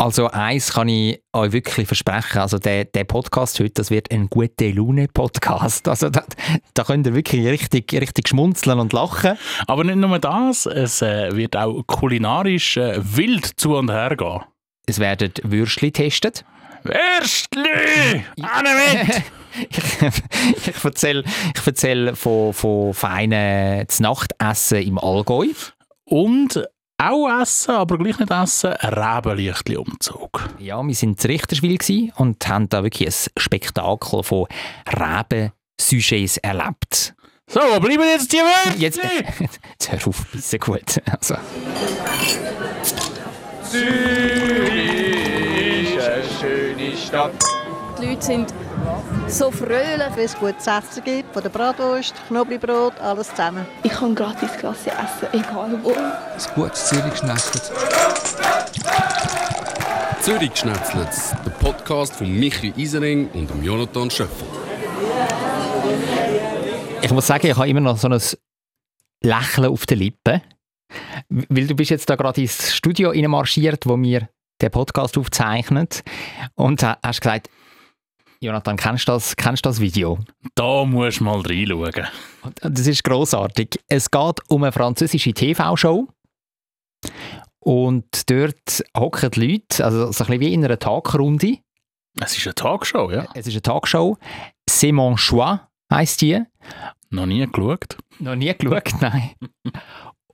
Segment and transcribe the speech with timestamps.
[0.00, 4.28] Also eins kann ich euch wirklich versprechen, also der, der Podcast heute, das wird ein
[4.30, 5.88] gute Laune Podcast.
[5.88, 6.22] Also da,
[6.74, 9.36] da könnt ihr wirklich richtig, richtig schmunzeln und lachen.
[9.66, 14.40] Aber nicht nur das, es äh, wird auch kulinarisch äh, wild zu und her gehen.
[14.86, 16.44] Es werden Würstchen getestet.
[16.84, 18.24] Würstli!
[18.40, 19.22] Anne mit!
[19.68, 21.24] ich, ich erzähle
[21.56, 25.48] ich erzähl von, von feinen Nachtessen im Allgäu.
[26.04, 26.64] Und
[26.98, 30.48] auch essen, aber gleich nicht essen, Rebenlichtli-Umzug.
[30.58, 34.46] Ja, wir waren in Richterswil und haben da wirklich ein Spektakel von
[34.86, 37.14] Reben-Sujets erlebt.
[37.46, 38.80] So, wo bleiben jetzt die Würstchen?
[38.80, 39.00] Jetzt,
[39.40, 41.00] jetzt hör auf, bisschen gut.
[41.10, 41.36] Also.
[43.62, 43.84] Zürich
[45.94, 47.44] ist eine schöne Stadt.
[48.00, 48.52] Die Leute sind
[49.28, 50.16] so fröhlich.
[50.16, 53.66] Wenn es gutes Essen gibt, von der Bratwurst, Knoblauchbrot, alles zusammen.
[53.82, 55.90] Ich kann gratis Klasse essen, egal wo.
[55.92, 57.12] Ein gutes Zürich
[60.50, 61.12] geschnetzelt,
[61.44, 64.46] der Podcast von Michi Isering und dem Jonathan Schöffel.
[67.00, 68.20] Ich muss sagen, ich habe immer noch so ein
[69.22, 70.42] Lächeln auf den Lippen.
[71.28, 74.28] Weil du bist jetzt da gerade ins Studio marschiert, wo wir
[74.60, 75.88] den Podcast aufzeichnen
[76.54, 77.48] und hast gesagt,
[78.40, 80.18] Jonathan, kennst du das, kennst du das Video?
[80.54, 82.06] Da musst du mal reinschauen.
[82.62, 83.80] Das ist großartig.
[83.88, 86.06] Es geht um eine französische TV-Show.
[87.58, 91.58] Und dort hocken die Leute, also so ein bisschen wie in einer Tagrunde.
[92.20, 93.26] Es ist eine Talkshow, ja.
[93.34, 94.16] Es ist eine Talkshow.
[94.68, 95.60] C'est mon choix
[95.92, 96.40] heisst die.
[97.10, 97.96] Noch nie geschaut.
[98.20, 99.32] Noch nie geschaut, nein.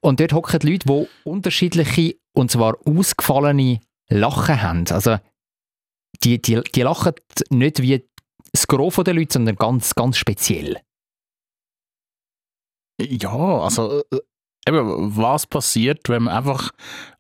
[0.01, 4.85] Und dort hocken die Leute, die unterschiedliche, und zwar ausgefallene Lachen haben.
[4.91, 5.19] Also
[6.23, 7.15] die, die, die lachen
[7.51, 8.07] nicht wie
[8.53, 10.81] das Gros der Leute, sondern ganz, ganz speziell.
[13.01, 14.21] Ja, also äh,
[14.69, 16.71] eben, was passiert, wenn man einfach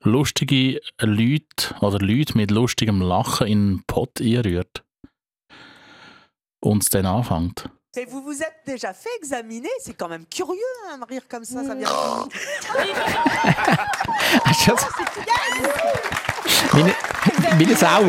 [0.02, 4.84] lustige Leute oder Leute mit lustigem Lachen in einen Pott einrührt
[6.60, 7.68] und es dann anfängt?
[7.96, 11.44] Et vous vous êtes déjà fait examiner C'est quand même curieux, hein, un rire comme
[11.44, 11.88] ça, ça vient
[14.44, 16.20] Hast du das?
[16.72, 16.94] Meine,
[17.58, 18.04] meine Sau.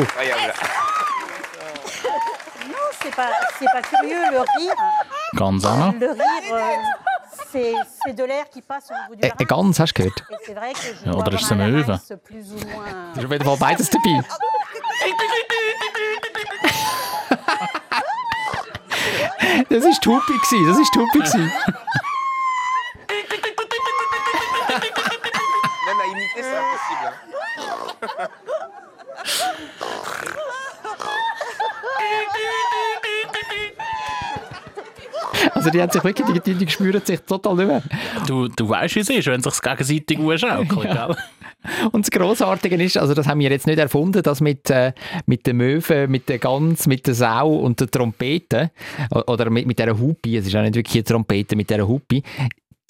[3.01, 3.29] C'est pas,
[3.71, 4.75] pas curieux, le rire.
[5.35, 5.93] Ganz Anna?
[5.99, 6.75] Le rire, euh,
[7.51, 9.45] c'est, de l'air qui passe au niveau du larynx.
[9.45, 10.23] Ganz, hast du gehört?
[11.05, 11.83] Ja, oder ist es ein Möwe?
[11.85, 14.23] Da ist auf jeden Fall beides dabei.
[19.69, 20.33] Das war Tupi,
[20.67, 21.19] das war Tupi.
[21.19, 21.51] gewesen.
[25.85, 27.05] Même à imiter, c'est impossible.
[27.05, 28.29] hein.
[35.65, 37.81] Also die, haben sich wirklich, die, die, die spüren sich total nicht mehr.
[38.27, 41.15] Du, du weißt, wie es ist, wenn sich gegenseitig schaukeln, gell?
[41.91, 44.93] Und das Grossartige ist, also das haben wir jetzt nicht erfunden, das mit, äh,
[45.25, 48.69] mit den Möwen, mit der Gans, mit der Sau und der Trompete
[49.25, 52.21] oder mit, mit dieser Hupi, es ist auch nicht wirklich eine Trompete, mit dieser Hupi.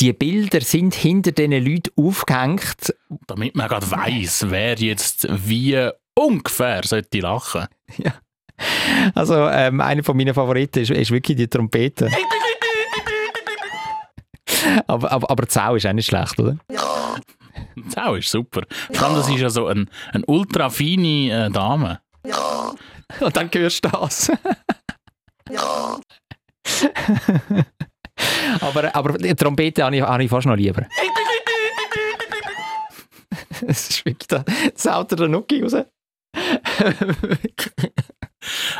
[0.02, 2.94] Die Bilder sind hinter diesen Leuten aufgehängt.
[3.28, 7.68] Damit man gerade weiss, wer jetzt wie ungefähr sollte lachen.
[9.14, 12.10] Also ähm, einer von meinen Favoriten ist, ist wirklich die Trompete.
[14.88, 16.58] aber, aber, aber die Sau ist auch nicht schlecht, oder?
[17.76, 18.64] Die Sau ist super.
[18.92, 22.00] Vor allem, das ist ja so eine ein ultra feine äh, Dame.
[23.20, 24.32] Und dann hörst du das.
[28.62, 30.88] aber, aber die Trompete habe ich, habe ich fast noch lieber.
[33.68, 34.44] Es ist wirklich da,
[34.74, 35.76] das haut der Nuki raus.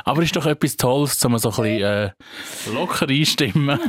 [0.04, 2.12] Aber ist doch etwas Tolles, um so ein bisschen äh,
[2.74, 3.80] locker einstimmen.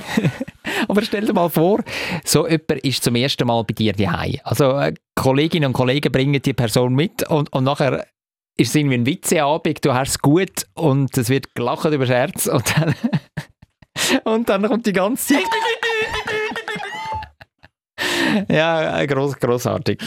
[0.89, 1.83] Aber stell dir mal vor,
[2.25, 4.37] so jemand ist zum ersten Mal bei dir daheim.
[4.45, 8.07] Also äh, Kolleginnen und Kollegen bringen die Person mit und, und nachher
[8.57, 12.47] ist es irgendwie ein Witzeabend, du hast es gut und es wird gelacht über Scherz
[12.47, 12.95] und dann,
[14.25, 15.45] und dann kommt die ganze Zeit...
[18.49, 20.01] ja, äh, gross, grossartig.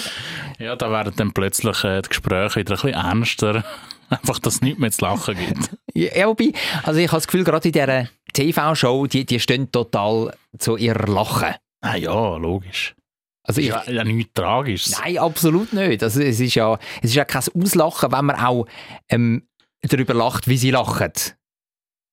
[0.57, 3.63] Ja, da werden dann plötzlich äh, die Gespräche wieder ein bisschen ernster.
[4.09, 5.69] Einfach, dass es nicht mehr zu lachen gibt.
[5.93, 6.51] Ja, wobei,
[6.81, 11.07] also ich habe das Gefühl, gerade in dieser TV-Show, die, die stehen total zu ihrer
[11.07, 11.55] Lachen.
[11.81, 12.95] Ah ja, logisch.
[13.43, 14.99] Also ich, Ja, ja nichts Tragisches.
[14.99, 16.03] Nein, absolut nicht.
[16.03, 18.65] Also es ist ja, es ist ja kein Auslachen, wenn man auch
[19.09, 19.47] ähm,
[19.81, 21.11] darüber lacht, wie sie lachen.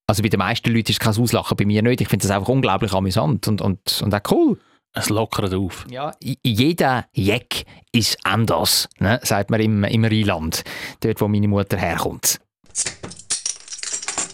[0.07, 2.01] Also bei den meisten Leuten ist es kein Auslachen, bei mir nicht.
[2.01, 4.57] Ich finde das einfach unglaublich amüsant und, und, und auch cool.
[4.93, 5.85] Es lockert auf.
[5.91, 6.11] Ja,
[6.43, 9.19] jeder Jeck ist anders, ne?
[9.21, 10.63] sagt man im, im Rheinland,
[11.01, 12.39] dort wo meine Mutter herkommt.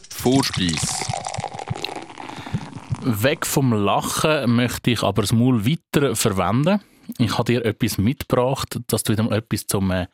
[0.10, 1.03] Vorspeis.
[3.06, 6.82] Weg vom Lachen möchte ich aber das Maul weiter verwenden.
[7.18, 10.08] Ich habe dir etwas mitgebracht, dass du wieder etwas zum äh,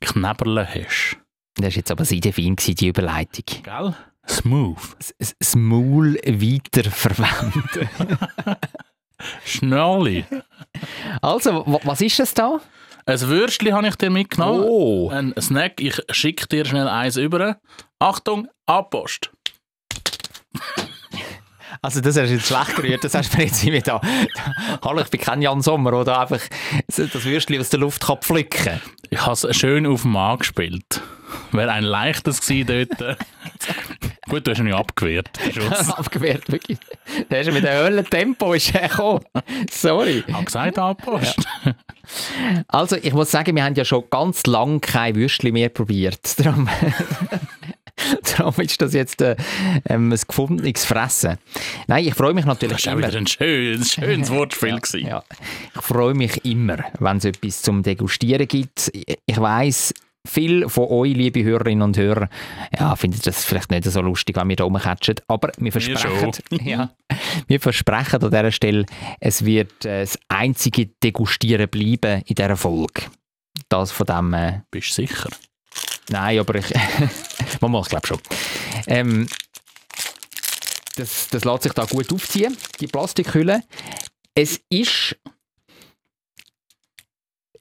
[0.00, 1.16] Knäberlen hast.
[1.56, 3.44] Das war jetzt aber sehr fein, die Überleitung.
[3.62, 3.94] Gell?
[4.28, 4.76] Smooth.
[5.18, 7.88] Das- Maul weiterverwenden.
[9.44, 10.24] Schnalli.
[11.22, 12.60] Also, wa- was ist das da?
[13.06, 14.64] Ein Würstchen habe ich dir mitgenommen.
[14.66, 15.08] Oh.
[15.10, 15.80] Ein Snack.
[15.80, 17.58] Ich schicke dir schnell eins über.
[17.98, 19.30] Achtung, Abpost.
[21.82, 24.00] Also das hast du jetzt schlecht gerührt, das hast du mir jetzt irgendwie da...
[24.82, 26.40] Hallo, ich bin kein Jan Sommer, oder einfach
[26.86, 28.80] das Würstchen aus der Luft kann pflücken
[29.10, 31.02] Ich habe es schön auf dem angespielt.
[31.52, 33.18] Wäre ein leichtes gewesen dort.
[34.28, 35.30] Gut, du hast ihn ja abgewehrt.
[35.96, 36.78] Abgewehrt, wirklich.
[37.30, 39.24] Der ist mit einem Höllentempo ist er gekommen.
[39.70, 40.24] Sorry.
[40.26, 41.46] Ich habe gesagt, Abpost.
[42.68, 46.38] Also, ich muss sagen, wir haben ja schon ganz lange kein Würstchen mehr probiert.
[46.44, 46.68] Darum,
[48.38, 49.36] darum ist das jetzt äh,
[49.88, 51.38] ähm, ein gefundenes Fressen.
[51.86, 53.08] Nein, ich freue mich natürlich Das war immer.
[53.08, 54.76] wieder ein schönes, schönes Wortspiel.
[54.80, 55.06] gewesen.
[55.06, 55.22] Ja.
[55.74, 58.90] Ich freue mich immer, wenn es etwas zum Degustieren gibt.
[58.94, 59.92] Ich- weiß,
[60.26, 62.28] viele von euch, liebe Hörerinnen und Hörer,
[62.78, 65.16] ja, finden das vielleicht nicht so lustig, wenn wir da rumkatschen.
[65.28, 66.32] Aber wir versprechen,
[66.64, 66.90] ja,
[67.46, 68.86] wir versprechen an dieser Stelle,
[69.20, 73.02] es wird äh, das einzige Degustieren bleiben in dieser Folge.
[73.68, 74.32] Das von dem...
[74.34, 75.28] Äh, Bist du sicher?
[76.10, 76.72] Nein, aber ich.
[77.60, 78.20] man muss, glaube schon.
[78.86, 79.28] Ähm,
[80.96, 83.62] das, das lässt sich da gut aufziehen, die Plastikhülle.
[84.34, 85.16] Es ist.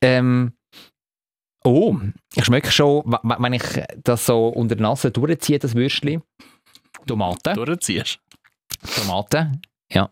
[0.02, 0.54] Ähm,
[1.64, 1.98] oh,
[2.36, 3.64] ich schmecke schon, wenn ich
[4.04, 6.22] das so unter der Nase durchziehe, das Würstchen.
[7.08, 7.54] Tomaten.
[7.56, 8.20] Durchziehst.
[8.96, 10.10] Tomaten, ja.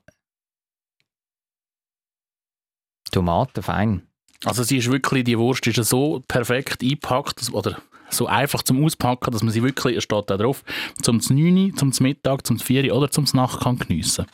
[3.12, 4.08] Tomaten, fein.
[4.44, 7.82] Also sie ist wirklich, die Wurst ist so perfekt eingepackt, oder
[8.14, 10.64] so einfach zum Auspacken, dass man sie wirklich, es steht da drauf,
[11.02, 14.26] zum 9, zum Mittag, zum 4 oder zum Nacht kann geniessen.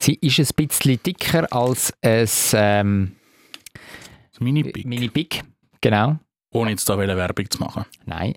[0.00, 3.12] Sie ist ein bisschen dicker als ein ähm,
[4.40, 4.84] Mini-Pick.
[4.86, 5.42] Mini Big,
[5.80, 6.18] genau.
[6.52, 7.84] Ohne jetzt da eine Werbung zu machen.
[8.04, 8.34] Nein.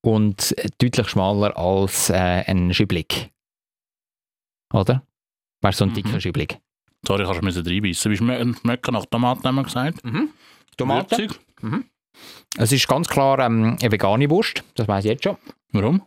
[0.00, 2.14] Und äh, deutlich schmaler als äh,
[2.46, 3.30] ein Schüblig.
[4.72, 5.02] Oder?
[5.62, 5.94] Weißt du, so ein Mhm.
[5.94, 6.58] dicker Schüblig.
[7.06, 8.12] Sorry, kannst du müssen reinbeissen.
[8.12, 10.00] Wie schme- schmecken nach Tomaten, haben wir gesagt.
[10.76, 11.10] Tomaten.
[11.18, 11.40] Würzig.
[12.56, 15.36] Es ist ganz klar ähm, eine vegane Wurst, das weiß ich jetzt schon.
[15.72, 16.02] Warum?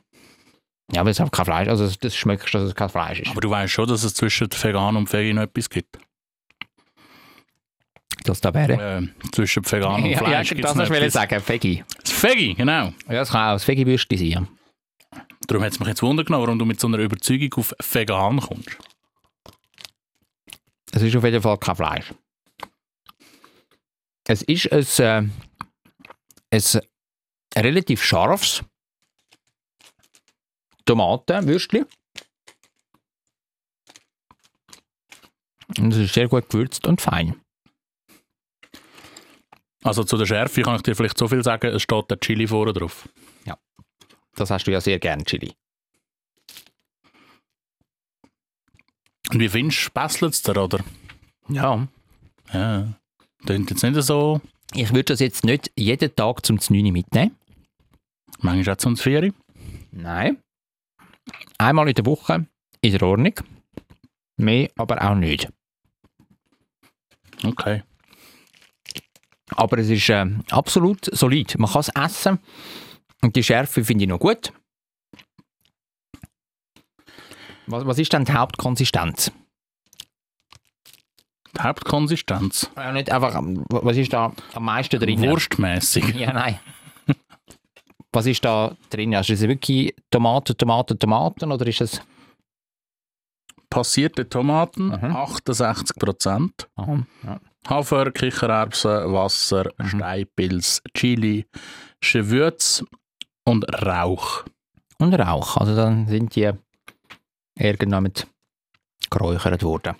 [0.91, 3.31] Ja, aber es hat kein Fleisch, also das schmeckst, dass es kein Fleisch ist.
[3.31, 5.97] Aber du weißt schon, dass es zwischen Vegan und Veggie noch etwas gibt.
[8.23, 8.73] Das da wäre.
[8.99, 11.13] Äh, zwischen Vegan und Ja, ja, Fleisch gibt's das du etwas.
[11.13, 11.83] sagen, Veggie.
[12.03, 12.93] Das Veggie, genau.
[13.07, 14.47] Ja, das kann auch das Veggie-Würstchen sein.
[15.47, 18.39] Darum hat es mich jetzt wundern genommen, warum du mit so einer Überzeugung auf Vegan
[18.39, 18.77] kommst.
[20.91, 22.13] Es ist auf jeden Fall kein Fleisch.
[24.27, 25.29] Es ist ein, äh,
[26.51, 26.62] ein
[27.56, 28.63] relativ scharfes
[30.86, 31.86] Tomatenwürstchen.
[35.77, 37.39] Und es ist sehr gut gewürzt und fein.
[39.83, 42.48] Also zu der Schärfe kann ich dir vielleicht so viel sagen, es steht der Chili
[42.48, 43.07] vorne drauf.
[44.36, 45.53] Das hast du ja sehr gern, Chili.
[49.30, 50.83] Und wie findest du, besselt es dir, oder?
[51.48, 51.88] Ja.
[52.53, 52.94] Ja.
[53.45, 54.42] Klingt jetzt nicht so,
[54.73, 57.35] Ich würde das jetzt nicht jeden Tag zum 9 mitnehmen.
[58.39, 59.33] manchmal auch zum 4.
[59.91, 60.38] Nein.
[61.57, 62.47] Einmal in der Woche
[62.81, 63.33] ist in Ordnung.
[64.38, 65.50] Mehr aber auch nicht.
[67.44, 67.83] Okay.
[69.56, 71.57] Aber es ist äh, absolut solid.
[71.59, 72.39] Man kann es essen.
[73.21, 74.53] Und die Schärfe finde ich noch gut.
[77.67, 79.31] Was, was ist denn die Hauptkonsistenz?
[81.63, 82.70] Hauptkonsistenz.
[82.75, 83.39] Ja, nicht einfach,
[83.70, 85.20] was ist da am meisten drin?
[85.22, 86.15] Wurstmäßig.
[86.15, 86.60] Ja, nein.
[88.13, 89.15] Was ist da drin?
[89.15, 92.01] Also ist es wirklich Tomaten, Tomaten, Tomaten oder ist es...
[93.70, 95.15] Passierte Tomaten, Mhm.
[95.15, 96.50] 68%.
[96.75, 97.39] Aha, ja.
[97.70, 99.86] Hafer, Kichererbsen, Wasser, Mhm.
[99.88, 101.46] Steinpilz, Chili,
[102.01, 102.84] Gewürz
[103.46, 104.44] und Rauch.
[104.98, 105.56] Und Rauch.
[105.56, 106.51] Also dann sind die
[107.58, 108.12] irgendwann
[109.10, 109.96] geräuchert worden.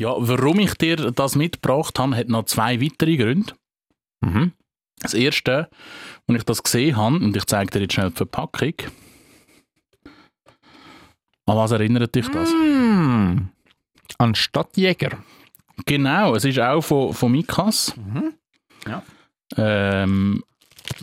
[0.00, 3.52] Ja, warum ich dir das mitgebracht habe, hat noch zwei weitere Gründe.
[4.22, 4.52] Mhm.
[4.98, 5.68] Das erste,
[6.26, 8.72] als ich das gesehen habe, und ich zeige dir jetzt schnell die Verpackung.
[11.44, 12.48] An was erinnert dich das?
[12.50, 13.50] Mm.
[14.16, 15.18] An Stadtjäger.
[15.84, 17.94] Genau, es ist auch von, von Mikas.
[17.96, 18.32] Mhm.
[18.86, 19.02] Ja.
[19.58, 20.42] Ähm,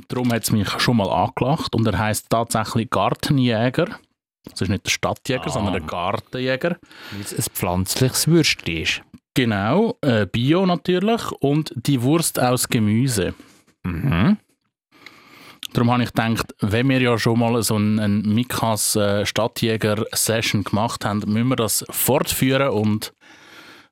[0.08, 4.00] darum hat es mich schon mal angelacht und er heißt tatsächlich Gartenjäger.
[4.52, 5.50] Das ist nicht der Stadtjäger, Ah.
[5.50, 6.78] sondern der Gartenjäger.
[7.12, 9.02] Weil es ein pflanzliches Würstchen ist.
[9.34, 13.36] Genau, äh, Bio natürlich und die Wurst aus Gemüse.
[13.84, 14.38] Mhm.
[15.74, 20.64] Darum habe ich gedacht, wenn wir ja schon mal so einen, einen Mikas äh, Stadtjäger-Session
[20.64, 23.14] gemacht haben, müssen wir das fortführen und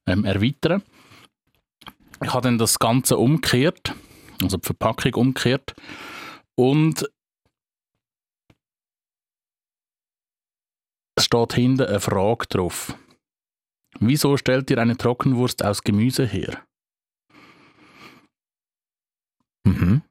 [0.08, 0.82] ähm, erweitern.
[2.24, 3.94] Ich habe dann das Ganze umgekehrt,
[4.42, 5.76] also die Verpackung umgekehrt
[6.56, 7.08] Und
[11.16, 12.96] es steht hinten eine Frage drauf.
[14.00, 16.62] Wieso stellt ihr eine Trockenwurst aus Gemüse her?
[19.66, 20.02] Mhm.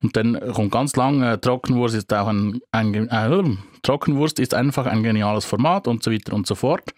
[0.00, 4.86] Und dann kommt ganz lang, äh, Trockenwurst ist auch ein, ein äh, Trockenwurst ist einfach
[4.86, 6.94] ein geniales Format und so weiter und so fort.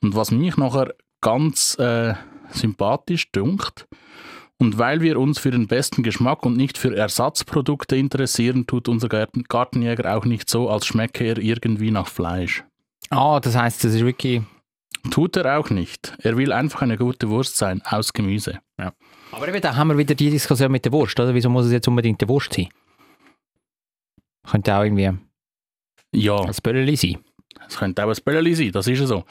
[0.00, 2.14] Und was mich nachher ganz äh,
[2.50, 3.86] sympathisch dünkt,
[4.58, 9.08] und weil wir uns für den besten Geschmack und nicht für Ersatzprodukte interessieren, tut unser
[9.08, 12.64] Garten Gartenjäger auch nicht so, als schmecke er irgendwie nach Fleisch.
[13.10, 14.42] Ah, das heisst, das ist wirklich...
[15.10, 16.14] Tut er auch nicht.
[16.18, 18.58] Er will einfach eine gute Wurst sein, aus Gemüse.
[19.30, 21.34] Aber eben, da haben wir wieder die Diskussion mit der Wurst, oder?
[21.34, 22.68] Wieso muss es jetzt unbedingt der Wurst sein?
[24.50, 25.10] Könnte auch irgendwie
[26.14, 27.18] Ja, ein Bölleli sein.
[27.66, 29.24] es könnte auch ein Bällchen sein, das ist ja so.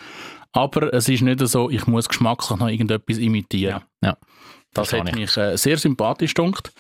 [0.54, 3.82] Aber es ist nicht so, ich muss geschmacklich noch irgendetwas imitieren.
[4.02, 4.18] Ja, ja.
[4.74, 5.16] Das Verstehe hat ich.
[5.16, 6.72] mich äh, sehr sympathisch gedunkt.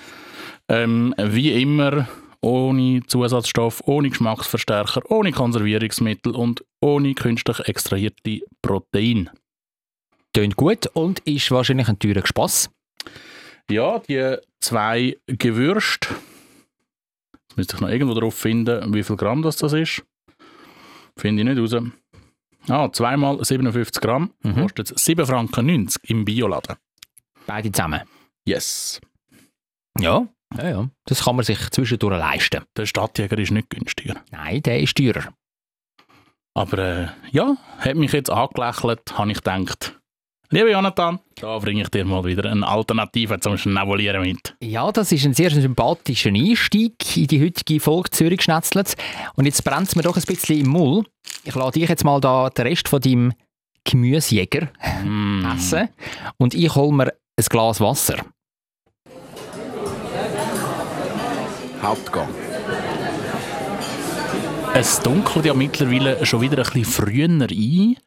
[0.69, 2.07] Ähm, wie immer,
[2.41, 9.29] ohne Zusatzstoff, ohne Geschmacksverstärker, ohne Konservierungsmittel und ohne künstlich extrahierte Protein.
[10.33, 12.69] Tönt gut und ist wahrscheinlich ein teurer Spass.
[13.69, 16.09] Ja, die zwei Gewürste.
[17.47, 20.03] Jetzt müsste ich noch irgendwo drauf finden, wie viel Gramm das, das ist.
[21.17, 21.83] Finde ich nicht raus.
[22.69, 24.61] Ah, zweimal 57 Gramm, Mhm.
[24.61, 26.75] kostet 7,90 Franken im Bioladen.
[27.47, 28.01] Beide zusammen.
[28.47, 29.01] Yes.
[29.99, 30.27] Ja.
[30.55, 30.89] Ja, ja.
[31.05, 32.63] Das kann man sich zwischendurch leisten.
[32.77, 34.15] Der Stadtjäger ist nicht günstiger.
[34.31, 35.33] Nein, der ist teurer.
[36.53, 39.99] Aber äh, ja, hat mich jetzt angelächelt, habe ich gedacht,
[40.49, 44.55] lieber Jonathan, da bringe ich dir mal wieder eine Alternative zum Schnabulieren mit.
[44.61, 48.95] Ja, das ist ein sehr sympathischer Einstieg in die heutige Folge Zürich schnetzelt.
[49.35, 51.03] Und jetzt brennt es mir doch ein bisschen im Mull.
[51.43, 53.33] Ich lade dich jetzt mal da den Rest von deinem
[53.83, 54.69] Gemüsejäger
[55.05, 55.45] Mm.
[55.55, 55.89] essen
[56.37, 58.25] und ich hole mir ein Glas Wasser.
[61.81, 62.29] Hauptgang.
[64.73, 67.97] Es dunkelt ja mittlerweile schon wieder ein bisschen früher ein.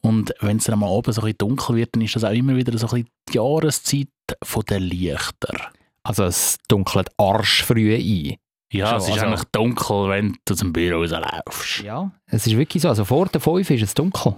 [0.00, 2.30] Und wenn es dann mal oben so ein bisschen dunkel wird, dann ist das auch
[2.32, 4.08] immer wieder so ein bisschen die Jahreszeit
[4.42, 5.70] von der Lichter.
[6.02, 8.36] Also es dunkelt arschfrüh ein.
[8.72, 11.82] Ja, Schon, es ist also- eigentlich dunkel, wenn du zum Büro rauslaufst.
[11.82, 12.88] Ja, es ist wirklich so.
[12.88, 14.36] Also vor der 5 ist es dunkel.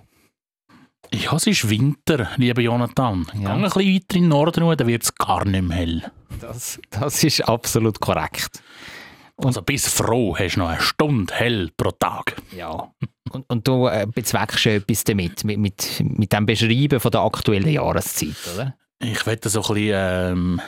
[1.12, 3.26] Ja, es ist Winter, lieber Jonathan.
[3.34, 3.40] Ja.
[3.40, 6.12] Geh ein bisschen weiter in den Norden, dann wird es gar nicht mehr hell.
[6.40, 8.62] Das, das ist absolut korrekt.
[9.36, 12.36] Also bist froh, hast du noch eine Stunde hell pro Tag.
[12.56, 12.92] Ja.
[13.30, 17.20] Und, und du äh, bezweckst schon etwas damit, mit, mit, mit dem Beschreiben von der
[17.20, 18.74] aktuellen Jahreszeit, oder?
[19.00, 20.60] Ich wette so ein bisschen ähm,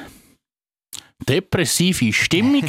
[1.29, 2.65] depressive Stimmung.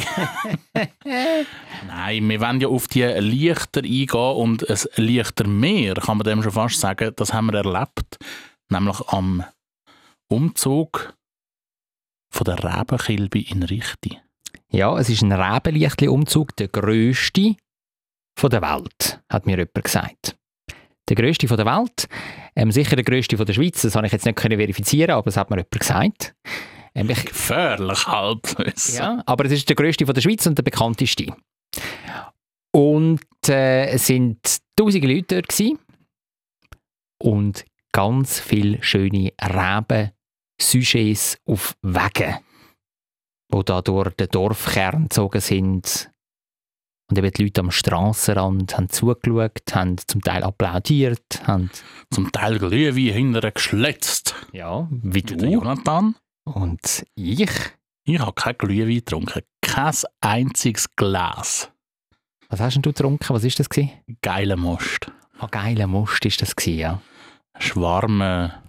[1.86, 6.52] Nein, wir wollen ja auf die Lichter eingehen und ein Lichtermeer, kann man dem schon
[6.52, 8.18] fast sagen, das haben wir erlebt,
[8.70, 9.44] nämlich am
[10.28, 11.14] Umzug
[12.30, 14.18] von der Rebenkilbe in Richti.
[14.70, 17.56] Ja, es ist ein Rebenlichtli-Umzug, der grösste
[18.38, 20.36] von der Welt, hat mir jemand gesagt.
[21.08, 22.08] Der grösste von der Welt,
[22.56, 25.26] ähm, sicher der grösste von der Schweiz, das habe ich jetzt nicht können verifizieren, aber
[25.26, 26.34] es hat mir jemand gesagt.
[26.94, 28.94] Ähm, ich, Gefährlich Halbwissen.
[28.98, 31.34] ja, aber es ist der grösste von der Schweiz und der bekannteste.
[32.74, 34.38] Und äh, es sind
[34.76, 35.78] tausende Leute dort gewesen.
[37.22, 42.38] und ganz viele schöne Reben-Sujets auf Wegen,
[43.50, 46.10] wo da durch den Dorfkern gezogen sind.
[47.10, 51.70] Und eben die Leute am Strassenrand haben zugeschaut, haben zum Teil applaudiert, haben,
[52.10, 54.34] Zum Teil Glühwein hinterher geschletzt.
[54.52, 57.50] ja, wie Der du Jonathan, und ich.
[58.04, 59.42] ich habe kein Glühwein getrunken.
[59.60, 61.70] Kein einziges Glas.
[62.48, 63.34] Was hast denn du getrunken?
[63.34, 63.92] Was ist das gewesen?
[64.20, 65.10] Geiler Most.
[65.38, 67.02] Ah, geiler Most ist das gewesen, ja.
[67.58, 68.62] Schwarme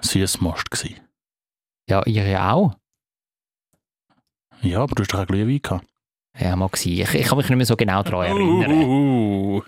[0.00, 0.96] Süßmost gsi.
[1.88, 2.74] Ja, ich ja auch.
[4.62, 5.86] Ja, aber du hast doch auch Glühwein gehabt.
[6.38, 6.92] Ja, mag sein.
[6.92, 8.84] Ich, ich kann mich nicht mehr so genau daran erinnern.
[8.84, 9.62] Uh.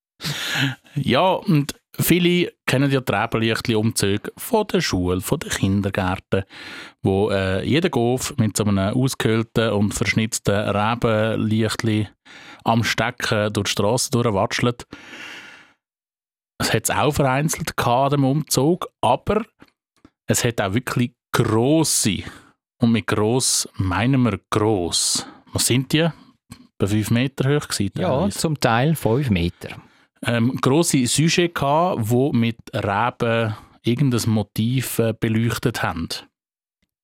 [0.94, 6.44] ja, und viele kennen ja die Rebenlichtli-Umzüge von der Schule, von den Kindergärten,
[7.02, 12.08] wo äh, jeder Golf mit so einem ausgehöhlten und verschnitzten Rebenlichtli
[12.62, 14.86] am Stecken durch die Straße durchwatschelt.
[16.58, 19.44] Es hat es auch vereinzelt gehabt, dem Umzug, aber
[20.26, 22.18] es hat auch wirklich grosse,
[22.80, 25.26] und mit gross meinen wir gross.
[25.52, 26.08] Was sind die?
[26.78, 28.38] Bei 5 Meter hoch gewesen, Ja, teilweise.
[28.38, 29.89] zum Teil 5 Meter.
[30.26, 36.08] Ähm, grosse Sujets gehabt, wo mit Reben irgendein Motiv äh, beleuchtet haben.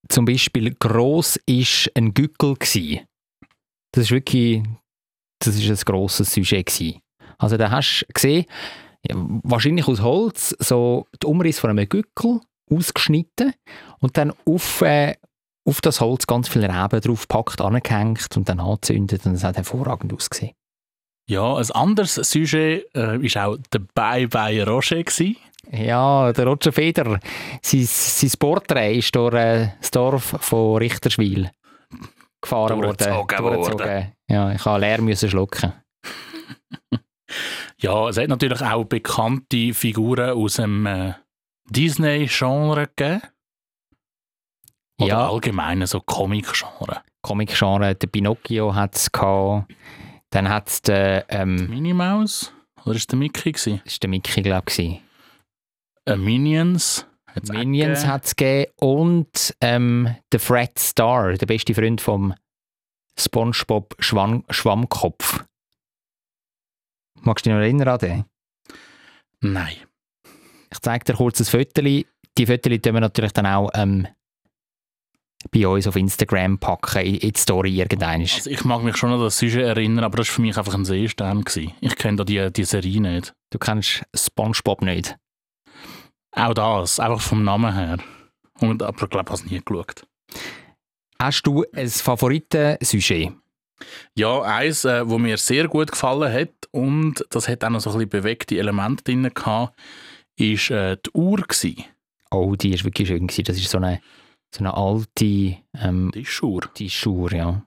[0.09, 3.03] Zum Beispiel gross ist ein Gückel gsi.
[3.93, 4.63] Das ist wirklich,
[5.41, 7.01] das ist ein grosses Sujet.
[7.39, 8.47] Also da hast du gesehen,
[9.43, 13.55] wahrscheinlich aus Holz, so die Umriss von einem Gückel ausgeschnitten
[14.01, 15.17] und dann auf, äh,
[15.65, 20.13] auf das Holz ganz viele Reben draufgepackt, angehängt und dann angezündet und es hat hervorragend
[20.13, 20.55] ausgesehen.
[21.29, 25.37] Ja, ein anderes Sujet äh, ist auch der Bye Bye Roger gewesen.
[25.73, 27.19] Ja, der Roger Feder,
[27.61, 31.51] sein, sein Porträt ist durch äh, das Dorf von Richterswil
[32.41, 32.97] gefahren worden.
[32.97, 34.13] Durchgezogen worden.
[34.29, 35.73] Ja, ich habe leer müssen schlucken.
[37.79, 41.13] Ja, es hat natürlich auch bekannte Figuren aus dem äh,
[41.69, 43.21] Disney-Genre gegeben.
[44.99, 45.29] Oder Ja.
[45.29, 47.03] allgemein so Comic-Genre.
[47.21, 49.71] Comic-Genre, der Pinocchio hat es gehabt.
[50.31, 52.53] Dann hat es den, ähm, Minnie Mouse?
[52.85, 53.81] Oder ist der Mickey gewesen?
[53.85, 55.01] das war der Mickey, glaube ich.
[56.07, 57.07] Äh, Minions?
[57.27, 62.35] hat's Minions hat es gegeben und ähm, der Fred Star, der beste Freund vom
[63.19, 65.45] Spongebob Schwamm Schwammkopf.
[67.21, 68.25] Magst du dich noch erinnern an den?
[69.41, 69.77] Nein.
[70.71, 71.83] Ich zeige dir kurz ein Foto.
[71.83, 74.07] Die Fotos tun wir natürlich dann auch ähm,
[75.51, 78.23] bei uns auf Instagram packen, in, in die Story irgendein.
[78.23, 80.75] Also ich mag mich schon an das Sujet erinnern, aber das war für mich einfach
[80.75, 81.45] ein Seestern.
[81.45, 81.73] Gewesen.
[81.81, 83.35] Ich kenne da die, die Serie nicht.
[83.51, 85.17] Du kennst Spongebob nicht.
[86.33, 87.99] Auch das, einfach vom Namen her.
[88.61, 90.07] Und, aber ich glaube, ich habe es nie geschaut.
[91.19, 93.33] Hast du ein Favoriten-Sujet?
[94.15, 97.91] Ja, eins, äh, wo mir sehr gut gefallen hat und das hat auch noch so
[97.91, 99.79] ein bisschen bewegte Elemente drin gehabt,
[100.37, 101.85] ist äh, die Uhr gewesen.
[102.31, 103.27] Oh, die ist wirklich schön.
[103.27, 103.45] Gewesen.
[103.45, 104.01] Das ist so eine,
[104.57, 107.63] so eine alte ähm, Die Schuhe, ja.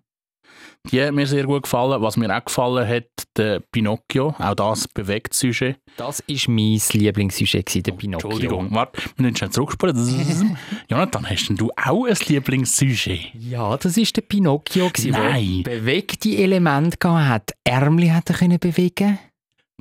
[0.86, 2.02] Die hat mir sehr gut gefallen.
[2.02, 5.78] Was mir auch gefallen hat, der Pinocchio, auch das bewegt Sujet.
[5.98, 8.30] Das war mein Lieblingssujet, der Pinocchio.
[8.30, 10.58] Entschuldigung, warte, wir müssen schnell zurückspulen.
[10.90, 13.34] Jonathan, hast denn du auch ein Lieblingssujet?
[13.34, 17.52] Ja, das war der Pinocchio, der bewegte Elemente gehabt hat.
[17.64, 19.20] Ärmel hat er können bewegen.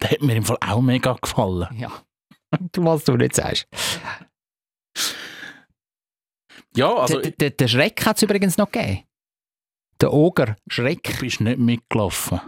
[0.01, 1.69] Der hat mir im Fall auch mega gefallen.
[1.79, 1.91] Ja.
[2.73, 3.67] Du, was du nicht sagst.
[6.79, 9.03] Ja, also der, der, Schreck hat es übrigens noch gegeben.
[10.01, 11.03] Der Oger, Schreck.
[11.03, 12.41] du bist nicht mitgelaufen.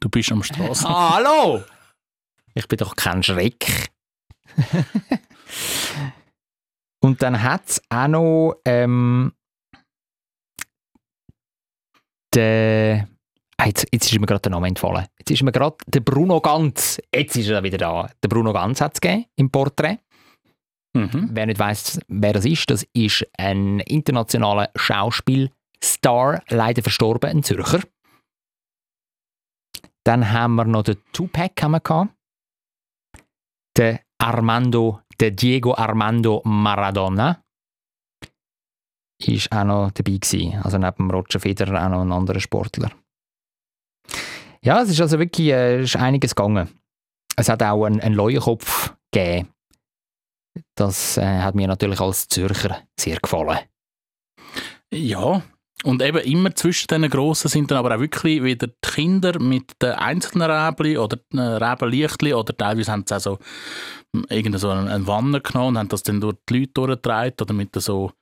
[0.00, 0.88] Du bist am Straßen.
[0.88, 1.62] Ah, hallo!
[2.54, 3.92] Ich bin doch kein Schreck.
[7.00, 9.32] Und dann hat es auch noch ähm,
[12.34, 13.08] der.
[13.56, 15.06] Ah, jetzt, jetzt ist mir gerade der Name entfallen.
[15.16, 17.00] Jetzt ist mir gerade der Bruno Ganz.
[17.14, 18.10] Jetzt ist er wieder da.
[18.20, 19.98] Der Bruno Ganz hat es gegeben im Porträt.
[20.94, 21.30] Mhm.
[21.32, 27.80] Wer nicht weiß, wer das ist, das ist ein internationaler Schauspielstar, leider verstorben, ein Zürcher.
[30.04, 32.14] Dann haben wir noch den Tupac haben wir gehabt.
[33.76, 37.42] Den Armando, der Diego Armando Maradona.
[39.18, 40.60] Ist auch noch dabei gewesen.
[40.62, 42.90] Also neben Roger Federer auch noch ein anderer Sportler.
[44.62, 46.68] Ja, es ist also wirklich äh, ist einiges gegangen.
[47.36, 49.53] Es hat auch einen, einen Leuenkopf gegeben.
[50.74, 53.58] Das äh, hat mir natürlich als Zürcher sehr gefallen.
[54.92, 55.42] Ja,
[55.82, 59.72] und eben immer zwischen diesen Grossen sind dann aber auch wirklich wieder die Kinder mit
[59.82, 63.38] den einzelnen Räbli oder den Räbenlichtli oder teilweise haben sie auch so
[64.14, 67.36] hm, irgendeine so eine eine Wanne genommen und haben das dann durch die Leute durchgetragen
[67.40, 68.12] oder mit so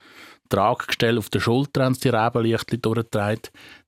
[0.49, 3.43] Traggestell auf der Schulter haben sie die Räbenlichtli durchgetragen.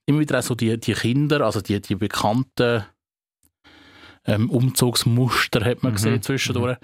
[0.07, 2.85] Immer wieder auch so die, die Kinder, also die, die bekannten
[4.25, 6.79] ähm, Umzugsmuster hat man Mhm, gesehen zwischendurch.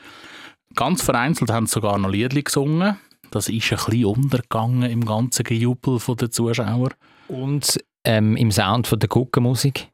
[0.75, 2.97] Ganz vereinzelt haben sie sogar noch Liedli gesungen.
[3.31, 6.91] Das ist ein bisschen untergegangen im ganzen Gejubel der Zuschauer.
[7.29, 9.89] Und ähm, im Sound von der Guckenmusik.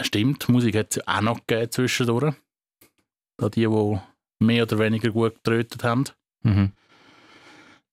[0.00, 2.34] Stimmt, Musik hat es auch noch gegeben zwischendurch.
[3.38, 3.98] Da die, die
[4.40, 6.04] mehr oder weniger gut getrötet haben.
[6.42, 6.72] Mhm.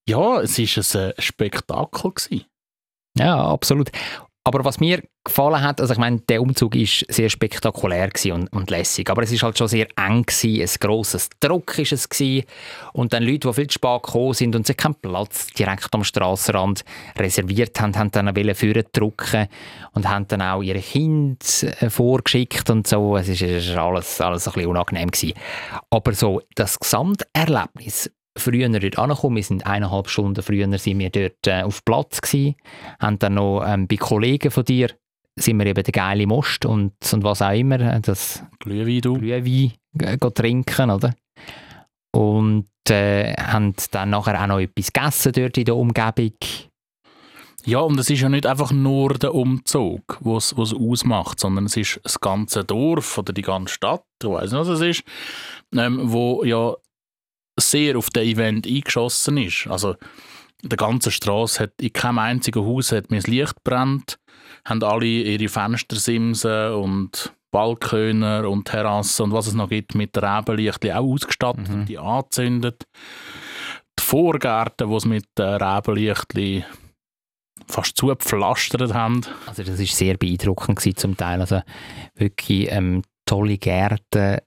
[0.08, 2.12] Ja, es war ein Spektakel.
[2.12, 2.46] Gewesen.
[3.18, 3.92] Ja, absolut.
[4.44, 8.70] Aber was mir gefallen hat, also ich meine, der Umzug ist sehr spektakulär und, und
[8.70, 12.46] lässig, aber es ist halt schon sehr eng gewesen, ein grosses Druck ist es gewesen.
[12.94, 16.04] und dann Leute, die viel zu spät gekommen sind und sich keinen Platz direkt am
[16.04, 16.84] Strassenrand
[17.18, 19.48] reserviert haben, haben dann wollen führen drucken
[19.94, 21.38] und haben dann auch ihre Kinder
[21.82, 23.18] äh, vorgeschickt und so.
[23.18, 25.34] Es ist, es ist alles, alles ein bisschen unangenehm gewesen.
[25.90, 29.36] Aber so das Gesamterlebnis früher dort angekommen.
[29.38, 32.56] Wir sind eineinhalb Stunden früher sind wir dort äh, auf Platz gewesen,
[33.00, 34.90] haben dann noch ähm, bei Kollegen von dir
[35.36, 39.14] sind wir eben der geile Most und, und was auch immer, äh, das Glühwein, du.
[39.14, 41.14] Glühwein äh, trinken, oder?
[42.12, 46.34] Und äh, haben dann nachher auch noch etwas gegessen dort in der Umgebung.
[47.66, 51.76] Ja, und es ist ja nicht einfach nur der Umzug, was es ausmacht, sondern es
[51.76, 55.04] ist das ganze Dorf oder die ganze Stadt, ich weiß nicht, was es ist,
[55.76, 56.76] ähm, wo ja
[57.60, 59.68] sehr auf das Event eingeschossen ist.
[59.68, 59.96] Also
[60.64, 64.20] der ganze Straße hat in keinem einzigen Haus hat mir das Licht brennt,
[64.66, 70.92] haben alle ihre Fenstersimsen und Balköner und Terrassen und was es noch gibt mit Rebenlichtli
[70.92, 71.86] auch ausgestattet Mhm.
[71.86, 72.84] die angezündet.
[73.98, 76.64] Die Vorgärten, die es mit äh, Rebenlichtli
[77.68, 79.22] fast zugepflastert haben.
[79.46, 81.40] Also das ist sehr beeindruckend gewesen zum Teil.
[81.40, 81.62] Also
[82.16, 84.38] wirklich ähm, tolle Gärten.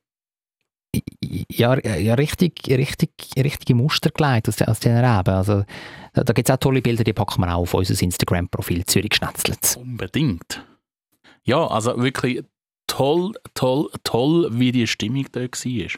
[1.50, 5.34] Ja, ja richtig, richtig, richtige Muster gelegt aus, aus diesen Reben.
[5.34, 5.64] Also,
[6.12, 9.14] da, da gibt es auch tolle Bilder, die packen wir auch auf unser Instagram-Profil Zürich
[9.14, 9.76] Schnetzlitz.
[9.76, 10.64] Unbedingt.
[11.44, 12.42] Ja, also wirklich
[12.86, 15.88] toll, toll, toll, wie die Stimmung da war.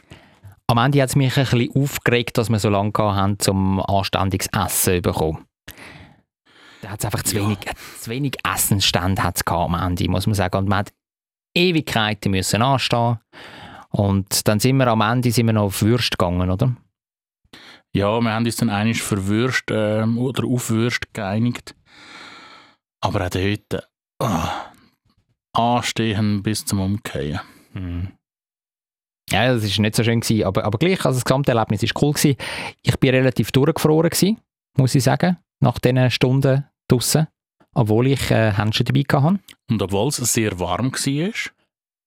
[0.67, 4.47] Am Ende hat es mich ein bisschen aufgeregt, dass wir so lange haben, zum anständiges
[4.47, 5.45] Essen zu bekommen.
[6.81, 7.43] Da hat es einfach zu Ja.
[7.43, 7.59] wenig,
[7.99, 10.57] zu wenig Essensstände hat's gehabt am Ende, muss man sagen.
[10.57, 10.93] Und man hat
[11.53, 13.19] Ewigkeiten müssen anstehen.
[13.95, 16.75] Und dann sind wir am Ende sind wir noch auf Würst gegangen, oder?
[17.93, 21.75] Ja, wir haben uns dann eigentlich für Würst ähm, oder auf Würst geeinigt.
[22.99, 23.87] Aber auch dort
[24.21, 24.65] ah,
[25.53, 27.39] anstehen bis zum Umkehren.
[27.73, 28.11] Mhm.
[29.29, 31.99] Ja, das ist nicht so schön gewesen, aber, aber gleich, also das gesamte Erlebnis ist
[32.01, 32.35] cool gewesen.
[32.81, 34.41] Ich bin relativ durchgefroren gewesen,
[34.77, 37.27] muss ich sagen, nach diesen Stunden draussen,
[37.73, 39.39] obwohl ich äh, Händchen dabei hatte.
[39.69, 41.31] Und obwohl es sehr warm war,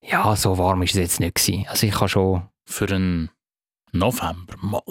[0.01, 1.65] Ja, so warm ist es jetzt nicht gewesen.
[1.67, 3.29] Also ich habe schon, für einen
[3.91, 4.81] November mal.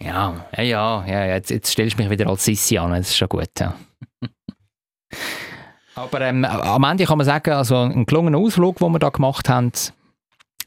[0.00, 3.16] ja, ja, ja, ja jetzt, jetzt stellst du mich wieder als Sissi an, das ist
[3.16, 3.74] schon gut, ja.
[5.94, 9.48] aber ähm, am Ende kann man sagen, also ein gelungener Ausflug, den wir da gemacht
[9.48, 9.72] haben,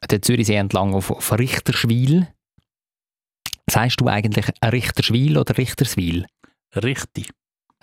[0.10, 2.28] der Zürichsee entlang auf, auf Richterschwil.
[3.70, 6.26] Sagst du eigentlich Richterschwil oder Richterswil?
[6.76, 7.30] Richtig.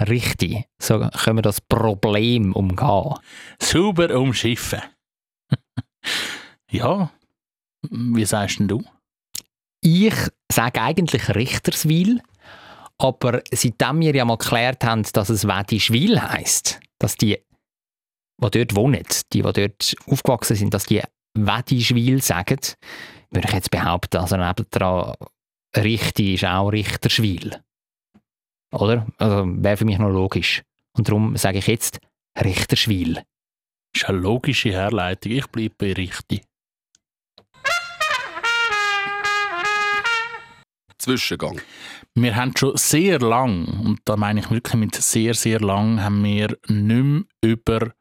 [0.00, 0.64] Richtig.
[0.78, 3.14] So können wir das Problem umgehen.
[3.60, 4.82] Sauber umschiffen.
[6.70, 7.10] Ja,
[7.90, 8.84] wie sagst denn du?
[9.82, 10.14] Ich
[10.50, 12.20] sage eigentlich Richterswil,
[12.98, 17.38] aber seitdem wir ja mal geklärt haben, dass es Wedischwil heisst, dass die,
[18.42, 21.02] die dort wohnen, die, die dort aufgewachsen sind, dass die
[21.34, 22.60] Wedischwil sagen,
[23.30, 25.14] würde ich jetzt behaupten, also nebendran
[25.76, 27.62] richtig ist auch Richterschwil.
[28.72, 29.06] Oder?
[29.18, 30.62] Also wäre für mich noch logisch.
[30.96, 32.00] Und darum sage ich jetzt
[32.38, 33.22] Richterschwil.
[33.96, 35.32] Das ist eine logische Herleitung.
[35.32, 36.42] Ich bleibe bei richtig.
[40.98, 41.62] Zwischengang.
[42.14, 46.22] Wir haben schon sehr lang, und da meine ich wirklich mit sehr, sehr lang, haben
[46.24, 47.94] wir nicht mehr über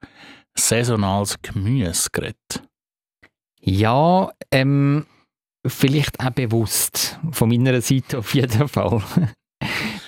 [0.53, 2.63] saisonales Gemüse geredet.
[3.61, 5.05] Ja, ähm,
[5.65, 7.21] vielleicht auch bewusst.
[7.31, 9.01] Von meiner Seite auf jeden Fall.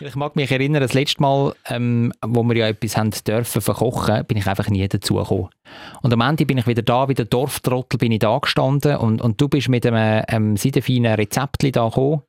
[0.02, 4.26] Ich mag mich erinnern, das letzte Mal, ähm, wo wir ja etwas haben dürfen verkochen,
[4.26, 5.50] bin ich einfach nie dazugekommen.
[6.02, 9.22] Und am Ende bin ich wieder da, wie der Dorftrottel bin ich da gestanden und,
[9.22, 12.22] und du bist mit einem ähm, seidenfeinen Rezeptli da gekommen.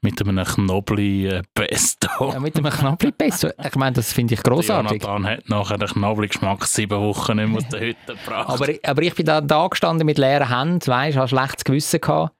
[0.00, 1.42] Mit einem Knobli äh.
[1.58, 3.52] Äh, mit einem Knabli besser.
[3.64, 5.02] Ich meine, das finde ich großartig.
[5.02, 8.48] Jonathan hat nachher den Knobli-Geschmack sieben Wochen nicht mehr aus der Hütte gebracht.
[8.48, 12.32] Aber, aber ich bin da, da gestanden mit leeren Händen, weißt, habe schlechtes Gewissen gehabt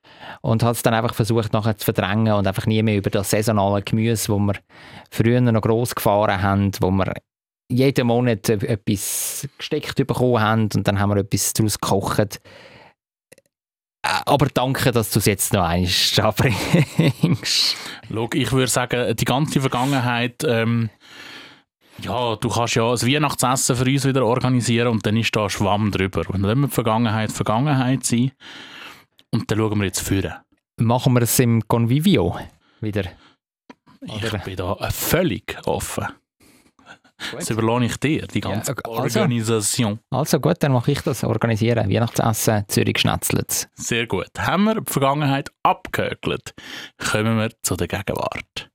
[0.42, 3.30] und habe es dann einfach versucht nachher zu verdrängen und einfach nie mehr über das
[3.30, 4.54] saisonale Gemüse, wo wir
[5.10, 7.14] früher noch gross gefahren haben, wo wir
[7.68, 12.40] jeden Monat e- etwas gesteckt bekommen haben und dann haben wir etwas daraus gekocht.
[14.02, 17.76] Äh, Aber danke, dass du es jetzt noch einmal anbringst.
[18.34, 20.90] Ich würde sagen, die ganze Vergangenheit, ähm,
[22.02, 25.90] ja, du kannst ja das Weihnachtsessen für uns wieder organisieren und dann ist da Schwamm
[25.90, 26.22] drüber.
[26.28, 28.32] Und dann wir die Vergangenheit Vergangenheit sein.
[29.32, 30.34] Und dann schauen wir jetzt führen.
[30.78, 32.36] Machen wir es im Convivio
[32.80, 33.04] wieder.
[34.02, 36.06] Ich Oder- bin da äh, völlig offen.
[37.32, 39.98] Das überlasse ich dir, die ganze Ja, also- Organisation.
[40.10, 41.88] Also gut, dann mache ich das organisieren.
[41.90, 43.68] Weihnachtsessen Zürich Schnetzlitz.
[43.74, 44.28] Sehr gut.
[44.38, 46.52] Haben wir die Vergangenheit abgehökelt,
[46.98, 48.70] kommen wir zu der Gegenwart.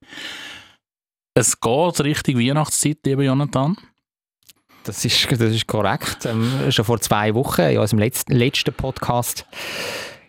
[1.35, 3.77] Es geht Richtung Weihnachtszeit, lieber Jonathan.
[4.85, 6.25] Das ist, das ist korrekt.
[6.25, 9.45] Ähm, schon vor zwei Wochen, in unserem letzten, letzten Podcast,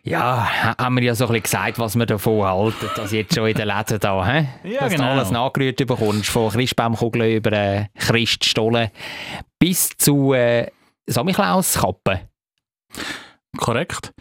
[0.05, 3.35] ja, ha- haben wir ja so ein bisschen gesagt, was wir davon halten, dass jetzt
[3.35, 4.49] schon in den Läden da, hä?
[4.65, 5.05] Ja, dass genau.
[5.05, 8.91] du alles nachgerührt bekommst, von Christbaumkugeln über äh, Christstollen
[9.59, 10.71] bis zu äh,
[11.07, 12.21] Samichlauskappen.
[13.57, 14.13] Korrekt.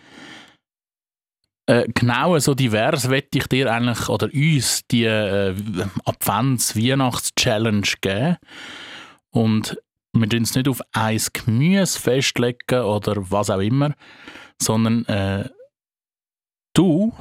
[1.68, 5.56] Äh, genau so divers wette ich dir eigentlich oder uns die äh,
[6.06, 8.38] Advents-Weihnachts-Challenge geben.
[9.32, 9.78] Und
[10.14, 13.94] wir tun es nicht auf ein Gemüse festlegen oder was auch immer,
[14.62, 15.50] sondern äh,
[16.74, 17.14] du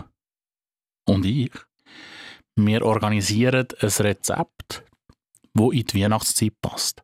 [1.07, 1.53] und ich,
[2.57, 4.85] wir organisieren ein Rezept,
[5.55, 7.03] wo in die Weihnachtszeit passt.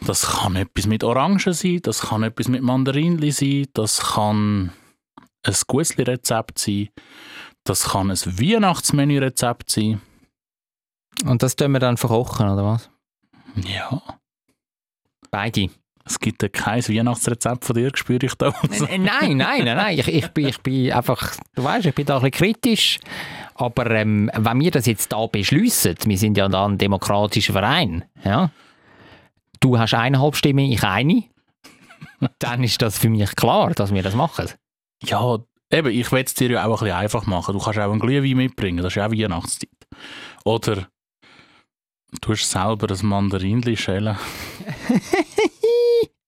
[0.00, 4.72] Das kann etwas mit Orangen sein, das kann etwas mit Mandarinli sein, das kann
[5.44, 6.88] ein Gussli-Rezept sein,
[7.64, 10.00] das kann ein Weihnachtsmenü-Rezept sein.
[11.24, 12.90] Und das tun wir dann verkochen, oder was?
[13.64, 14.02] Ja,
[15.30, 15.68] Beide.
[16.06, 18.54] Es gibt ja kein Weihnachtsrezept von dir, spüre ich da.
[18.70, 19.98] Nein, nein, nein, nein, nein.
[19.98, 23.00] Ich, ich, bin, ich bin einfach, du weißt, ich bin da ein bisschen kritisch.
[23.56, 28.04] Aber ähm, wenn wir das jetzt da beschließen, wir sind ja da ein demokratischer Verein,
[28.24, 28.50] ja,
[29.58, 31.24] du hast eineinhalb Stimmen, ich eine,
[32.38, 34.48] dann ist das für mich klar, dass wir das machen.
[35.02, 35.38] Ja,
[35.72, 37.52] eben, ich will es dir ja auch ein bisschen einfach machen.
[37.52, 39.70] Du kannst auch einen Glühwein mitbringen, das ist ja auch Weihnachtszeit.
[40.44, 40.86] Oder
[42.20, 44.16] du hast selber ein Mandarinli schälen.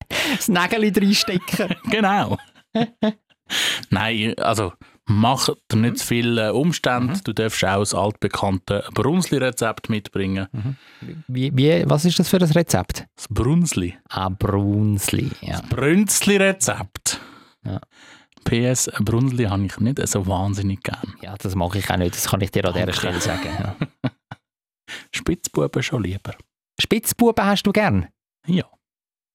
[0.08, 1.74] Das Nägel reinstecken.
[1.90, 2.38] genau.
[3.90, 4.72] Nein, also
[5.06, 7.18] mach dir nicht zu viele Umstände.
[7.24, 10.48] Du darfst auch das altbekannte Brunsli-Rezept mitbringen.
[11.28, 13.06] Wie, wie, was ist das für ein Rezept?
[13.16, 13.96] Das Brunsli.
[14.10, 15.30] Ah, Brunsli.
[15.40, 15.60] Ja.
[15.68, 17.20] Brünzli-Rezept.
[17.64, 17.80] Ja.
[18.44, 21.14] PS, Brunsli habe ich nicht so wahnsinnig gern.
[21.20, 22.96] ja, das mache ich auch nicht, das kann ich dir an dieser Okay.
[22.98, 23.48] Stelle sagen.
[23.58, 23.76] Ja.
[25.14, 26.34] Spitzbuben schon lieber.
[26.80, 28.08] Spitzbuben hast du gern?
[28.46, 28.64] Ja.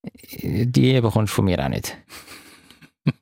[0.04, 1.98] Die bekommst du von mir auch nicht.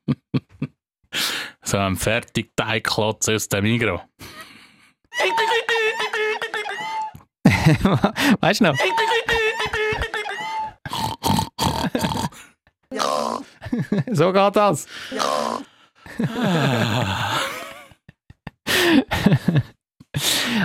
[1.64, 4.02] So ein Fertigteigklotz aus dem Migros.
[8.42, 8.78] weißt du noch?
[14.12, 14.86] so geht das.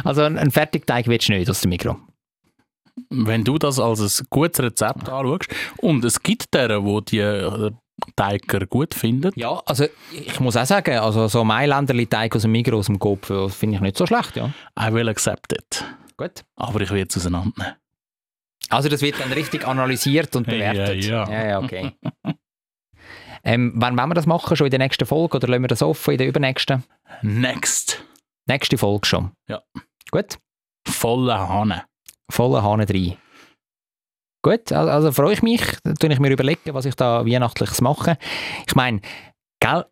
[0.03, 2.01] also ein, ein Fertigteig willst du nicht aus dem Mikro.
[3.11, 7.71] Wenn du das als ein gutes Rezept anschaust, und es gibt deren, die die äh,
[8.15, 12.79] Teiger gut finden, Ja, also ich muss auch sagen, also so Mailänderli-Teig aus dem Mikro,
[12.79, 14.53] aus dem Kopf, finde ich nicht so schlecht, ja.
[14.79, 15.85] I will accept it.
[16.17, 16.45] Gut.
[16.57, 17.77] Aber ich will es auseinandernehmen.
[18.69, 21.05] Also das wird dann richtig analysiert und bewertet.
[21.05, 21.29] ja.
[21.31, 21.93] ja, ja okay.
[23.45, 24.57] ähm, wann wollen wir das machen?
[24.57, 26.85] Schon in der nächsten Folge oder lassen wir das offen in der übernächsten?
[27.23, 28.03] Next.
[28.47, 29.33] Nächste Folge schon.
[29.49, 29.63] Ja.
[30.11, 30.39] Gut.
[30.87, 31.83] Volle Hahn.
[32.31, 33.17] Volle Hahn rein.
[34.43, 35.61] Gut, also, freue ich mich.
[35.99, 38.17] Tue ich mir überlegen, was ich da Weihnachtliches mache.
[38.67, 39.01] Ich meine,
[39.61, 39.87] gell,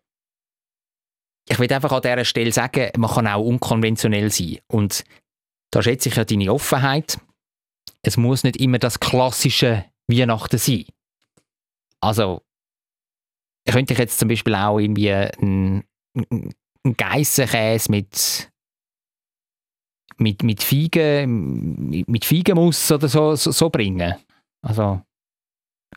[1.49, 4.59] ich will einfach an dieser Stelle sagen, man kann auch unkonventionell sein.
[4.67, 5.03] Und
[5.71, 7.19] da schätze ich ja deine Offenheit.
[8.01, 10.85] Es muss nicht immer das klassische Weihnachten sein.
[11.99, 12.41] Also,
[13.67, 15.83] könnte ich jetzt zum Beispiel auch irgendwie einen,
[16.31, 16.53] einen
[16.95, 18.49] Geissenkäse mit
[20.17, 24.15] mit, mit Feigen, mit, mit Feigenmus oder so, so, so bringen.
[24.61, 25.01] Also,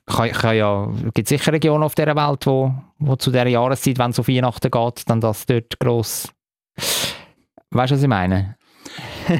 [0.07, 3.99] kann, kann ja, es gibt sicher Regionen auf dieser Welt, wo, wo zu dieser Jahreszeit,
[3.99, 6.29] wenn es auf Weihnachten geht, dann das dort gross.
[7.71, 8.57] Weißt du, was ich meine?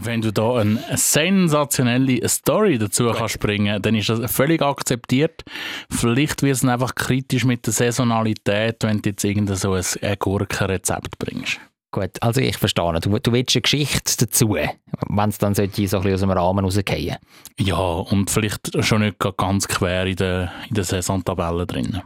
[0.00, 5.42] Wenn du da eine sensationelle Story dazu kannst bringen, dann ist das völlig akzeptiert.
[5.90, 10.16] Vielleicht wird es einfach kritisch mit der Saisonalität, wenn du jetzt irgendein so ein, ein
[10.18, 11.60] Gurkenrezept bringst.
[11.96, 13.00] Gut, also ich verstehe.
[13.00, 16.30] Du, du willst eine Geschichte dazu, wenn es dann sollte so ein bisschen aus dem
[16.30, 17.16] Rahmen rausgehen.
[17.58, 22.02] Ja, und vielleicht schon nicht ganz quer in der, in der Saisontabelle drin.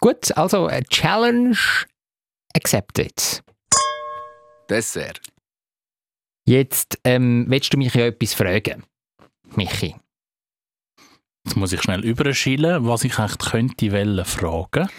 [0.00, 1.56] Gut, also a Challenge
[2.54, 3.42] accepted.
[4.68, 5.22] Dessert.
[6.46, 8.84] Jetzt ähm, willst du mich ja etwas fragen,
[9.56, 9.96] Michi.
[11.46, 14.90] Jetzt muss ich schnell überschielen, was ich eigentlich könnte wollen fragen.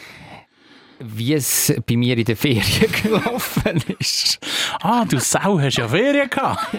[1.03, 4.39] Wie es bei mir in der Ferien gelaufen ist.
[4.81, 6.75] Ah, du Sau, hast ja Ferien gehabt.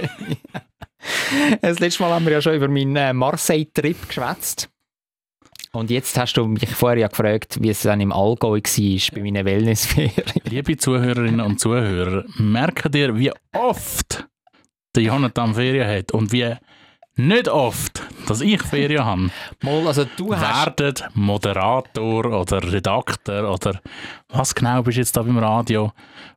[1.61, 4.69] Das letzte Mal haben wir ja schon über meinen äh, Marseille-Trip geschwätzt.
[5.73, 9.23] Und jetzt hast du mich vorher ja gefragt, wie es dann im Allgäu war bei
[9.23, 10.25] meinen Wellnessferien.
[10.45, 14.29] Liebe Zuhörerinnen und Zuhörer, merkt ihr, wie oft
[14.95, 16.55] der Jonathan Ferien hat und wie
[17.17, 19.31] nicht oft, dass ich Ferien habe.
[19.63, 20.67] Mal, also du hast...
[20.67, 23.81] Werdet Moderator oder Redakteur oder
[24.29, 25.93] was genau bist du jetzt da beim Radio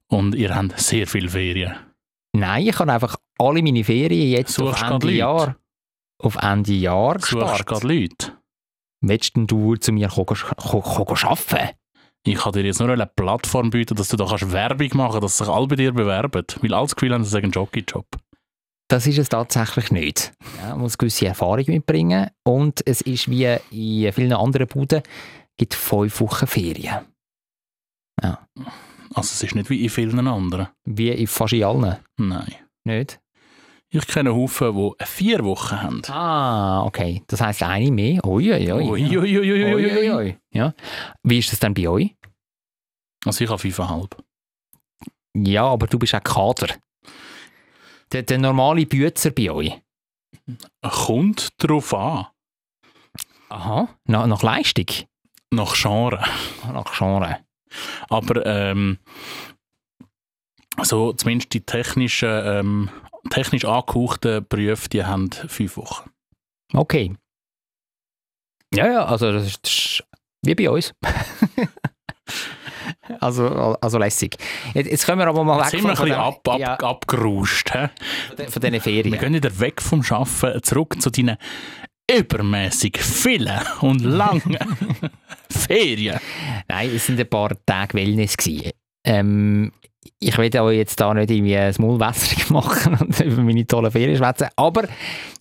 [0.08, 1.76] und ihr habt sehr viel Ferien.
[2.34, 5.18] Nein, ich habe einfach alle meine Ferien jetzt Suchst auf Ende Leute?
[5.18, 5.56] Jahr,
[6.20, 7.66] auf Ende Jahr Suchst gespart.
[7.66, 8.32] gerade Leute.
[9.02, 11.76] Willst denn du zu mir kommen, kommen, kommen arbeiten?
[12.28, 15.38] Ich kann dir jetzt nur eine Plattform bieten, dass du da kannst Werbung machen dass
[15.38, 16.44] sich alle bei dir bewerben.
[16.62, 18.08] Weil alle das Gefühl haben, das ist ein Jockey-Job.
[18.88, 20.32] Das ist es tatsächlich nicht.
[20.62, 25.02] Ja, man muss gewisse Erfahrung mitbringen und es ist wie in vielen anderen Buden,
[25.58, 27.00] gibt fünf Wochen Ferien.
[28.21, 30.67] Also es ist nicht wie in vielen anderen.
[30.84, 31.98] Wie in fast in allen.
[32.17, 32.56] Nein.
[32.84, 33.19] Nicht?
[33.89, 36.02] Ich kenne Haufen, die vier Wochen haben.
[36.10, 37.24] Ah, okay.
[37.28, 38.26] Das heisst eine mehr.
[38.26, 38.84] Ui, ui, ui.
[38.84, 40.12] Ui, ui, ui, ui, ui, Ui, ui, ui.
[40.12, 40.38] ui.
[40.52, 40.74] Ja.
[41.24, 42.15] Wie ist das denn bei euch?
[43.26, 44.21] Also ich habe fünfeinhalb.
[45.34, 46.76] Ja, aber du bist auch Kader.
[48.15, 49.73] Der, der normale Bützer bei euch.
[50.82, 52.28] Kommt drauf an.
[53.49, 53.89] Aha.
[54.06, 54.86] Nach, nach Leistung?
[55.51, 56.23] Nach Genre.
[56.71, 57.39] Nach Genre.
[58.08, 58.99] Aber ähm,
[60.82, 62.89] so zumindest die technischen, ähm,
[63.32, 66.10] technisch angehauchten Berufe, die haben fünf Wochen.
[66.71, 67.17] Okay.
[68.73, 70.06] Ja, ja, also das ist
[70.41, 70.93] wie bei uns.
[73.20, 73.48] Also,
[73.82, 74.36] also lässig.
[74.74, 76.60] Jetzt, jetzt können wir aber mal weg Sind wir ein von, bisschen dem- ab, ab,
[76.60, 77.72] ja, abgerauscht.
[77.74, 77.89] hä?
[78.28, 79.20] von den- von diesen Wir Ferien.
[79.20, 81.38] gehen wieder weg vom Arbeiten zurück zu deinen
[82.12, 84.58] übermäßig vielen und langen
[85.50, 86.20] Ferien.
[86.68, 88.72] Nein, es sind ein paar Tage Wellness gewesen.
[89.06, 89.72] Ähm,
[90.20, 93.91] ich will euch jetzt da nicht irgendwie ein Maul wässrig machen und über meine tollen
[93.91, 94.84] Ferien schwätzen, aber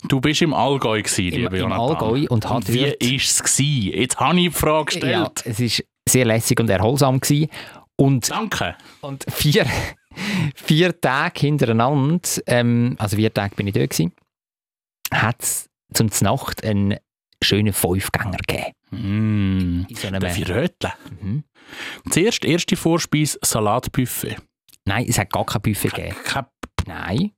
[0.07, 1.97] Du bist im Allgäu gewesen, im, liebe im Jonathan.
[1.97, 3.43] Allgäu und hat wie war es?
[3.43, 3.91] gewesen?
[3.99, 5.43] Jetzt habe ich die Frage ja, gestellt.
[5.45, 7.49] es ist sehr lässig und erholsam gewesen.
[7.97, 8.75] Und Danke.
[9.01, 9.65] Und vier,
[10.55, 14.13] vier Tage hintereinander, ähm, also vier Tage bin ich dort gewesen,
[15.11, 16.97] hat es zum Nacht einen
[17.41, 18.71] schönen Fünfgänger gegeben.
[18.91, 19.85] Mm.
[19.89, 20.21] In so einem?
[21.21, 21.43] Mhm.
[22.09, 24.37] Zuerst erste Vorspeise Salatbuffet.
[24.85, 26.15] Nein, es hat gar kein Buffet gegeben.
[26.23, 26.45] Kein
[26.87, 27.31] Nein.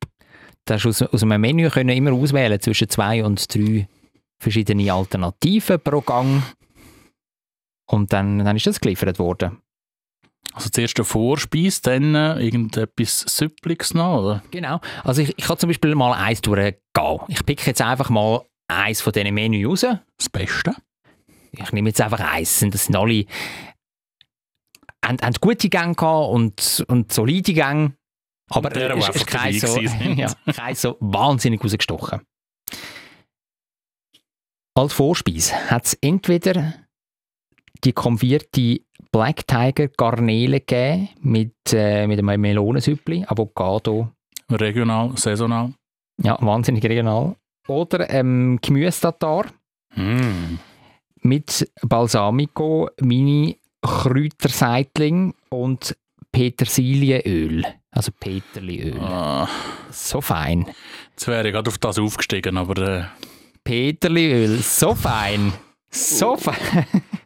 [0.66, 3.88] Du hast aus, aus einem Menü können immer auswählen zwischen zwei und drei
[4.40, 6.44] verschiedene Alternativen pro Gang.
[7.88, 9.62] Und dann, dann ist das geliefert worden.
[10.54, 14.44] Also zuerst eine Vorspeise, dann äh, irgendetwas Süppliges noch, oder?
[14.52, 14.80] Genau.
[15.04, 16.80] Also ich, ich kann zum Beispiel mal eins durchgehen.
[17.28, 19.86] Ich picke jetzt einfach mal eins von diesen Menü raus.
[20.18, 20.74] Das Beste.
[21.52, 22.66] ich nehme jetzt einfach eins.
[22.72, 23.26] Das sind alle
[25.08, 27.94] haben, haben gute Gänge gehabt und, und solide Gänge.
[28.50, 29.80] Aber der, der ist einfach kein so,
[30.16, 32.22] ja, kein so wahnsinnig rausgestochen.
[34.74, 36.74] Als Vorspeise hat es entweder
[37.84, 38.80] die konvierte
[39.12, 44.10] Black Tiger Garnele gegeben mit, äh, mit einem Melonensüppli, Avocado,
[44.52, 45.74] Regional, saisonal.
[46.22, 47.36] ja, wahnsinnig regional.
[47.68, 49.46] Oder ähm, Gemüse-Tatar
[49.96, 50.60] Mm.
[51.24, 55.96] mit Balsamico, Mini Kräuterseitling und
[56.32, 57.64] Petersilienöl.
[57.92, 59.00] Also Peterliöl.
[59.00, 59.48] Ah,
[59.90, 60.68] So fein.
[61.12, 63.04] jetzt wäre ich gerade auf das aufgestiegen, aber äh,
[63.64, 65.54] Peterliöl, so fein.
[65.90, 66.86] So fein.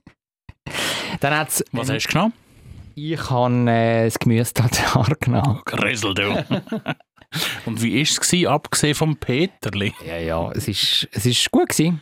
[1.20, 2.34] Dann hat's, was hast du genommen?
[2.96, 5.62] ich habe äh, das Gemüse Tatar genommen.
[5.66, 6.32] Grissel, du.
[7.66, 9.94] Und wie war es, abgesehen vom Peterli?
[10.06, 12.02] Ja, ja, es ist, es ist gut gewesen.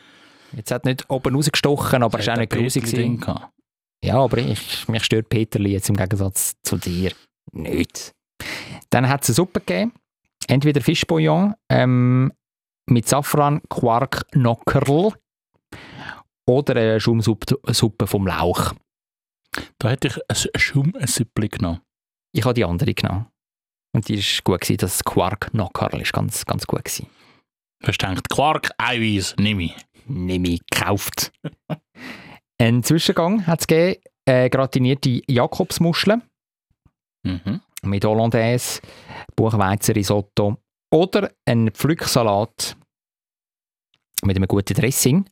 [0.54, 3.54] Jetzt hat nicht oben rausgestochen, aber es ist auch nicht grusig gehabt.
[4.04, 7.12] Ja, aber ich, mich stört Peterli jetzt im Gegensatz zu dir
[7.52, 8.14] nicht.
[8.90, 9.94] Dann hat es eine Suppe gegeben.
[10.48, 12.32] Entweder Fischbouillon ähm,
[12.88, 15.14] mit Safran, Quark, Nockerl
[16.50, 18.74] oder eine Schaumsuppe Suppe vom Lauch.
[19.78, 21.82] Da hätte ich ein Schaumsüppli genommen.
[22.36, 23.28] Ich habe die andere genommen.
[23.96, 24.78] Und die ist gut gewesen.
[24.78, 27.08] Das Quark Nockerl ist ganz, ganz gut gewesen.
[27.82, 29.76] Du hast gedacht, Quark, Eiweiß, nimm ich.
[30.06, 31.32] Nehme ich gekauft.
[32.62, 34.02] Ein Zwischengang hat es gegeben.
[34.26, 36.24] Äh, gratinierte Jakobsmuscheln.
[37.24, 37.62] Mhm.
[37.84, 38.82] mit Hollandaise,
[39.36, 40.58] Buchweizenrisotto
[40.90, 42.78] oder ein Pflücksalat
[44.24, 45.26] mit einem guten Dressing.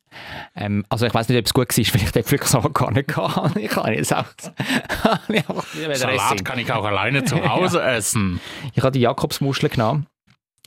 [0.56, 3.15] Ähm, also ich weiß nicht, ob es gut war, weil ich den Pflücksalat gar nicht
[3.15, 3.60] hatte.
[3.60, 4.26] Ich habe jetzt auch
[5.93, 8.39] Salat kann ich auch alleine zu Hause essen.
[8.73, 10.08] Ich habe die Jakobsmuschel genommen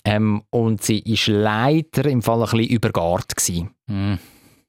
[0.05, 3.71] ähm, und sie ist leider im Fall ein bisschen übergart gewesen.
[3.87, 4.15] Mm.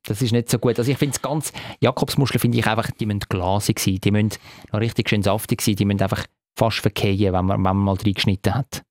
[0.03, 0.79] Das ist nicht so gut.
[0.79, 4.31] Also ich finde es ganz, Jakobsmuscheln finde ich einfach, die müssen glasig sein, die müssen
[4.71, 6.25] noch richtig schön saftig sein, die müssen einfach
[6.57, 8.81] fast verkehren, wenn man, wenn man mal reingeschnitten hat.